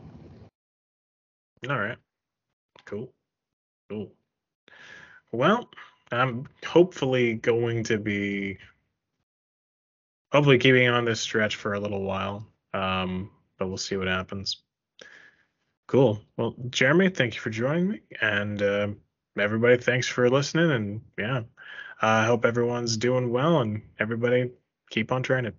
All 1.69 1.79
right. 1.79 1.97
Cool. 2.85 3.11
Cool. 3.89 4.11
Well, 5.31 5.69
I'm 6.11 6.47
hopefully 6.65 7.35
going 7.35 7.83
to 7.85 7.97
be 7.97 8.57
hopefully 10.31 10.57
keeping 10.57 10.87
on 10.87 11.05
this 11.05 11.21
stretch 11.21 11.55
for 11.55 11.73
a 11.73 11.79
little 11.79 12.03
while. 12.03 12.47
Um, 12.73 13.31
but 13.57 13.67
we'll 13.67 13.77
see 13.77 13.97
what 13.97 14.07
happens. 14.07 14.63
Cool. 15.87 16.19
Well, 16.37 16.55
Jeremy, 16.69 17.09
thank 17.09 17.35
you 17.35 17.41
for 17.41 17.51
joining 17.51 17.89
me, 17.89 18.01
and 18.21 18.61
uh, 18.61 18.87
everybody, 19.39 19.77
thanks 19.77 20.07
for 20.07 20.29
listening. 20.29 20.71
And 20.71 21.01
yeah, 21.17 21.41
I 22.01 22.25
hope 22.25 22.43
everyone's 22.43 22.97
doing 22.97 23.31
well, 23.31 23.61
and 23.61 23.83
everybody 23.99 24.51
keep 24.89 25.11
on 25.11 25.23
training. 25.23 25.53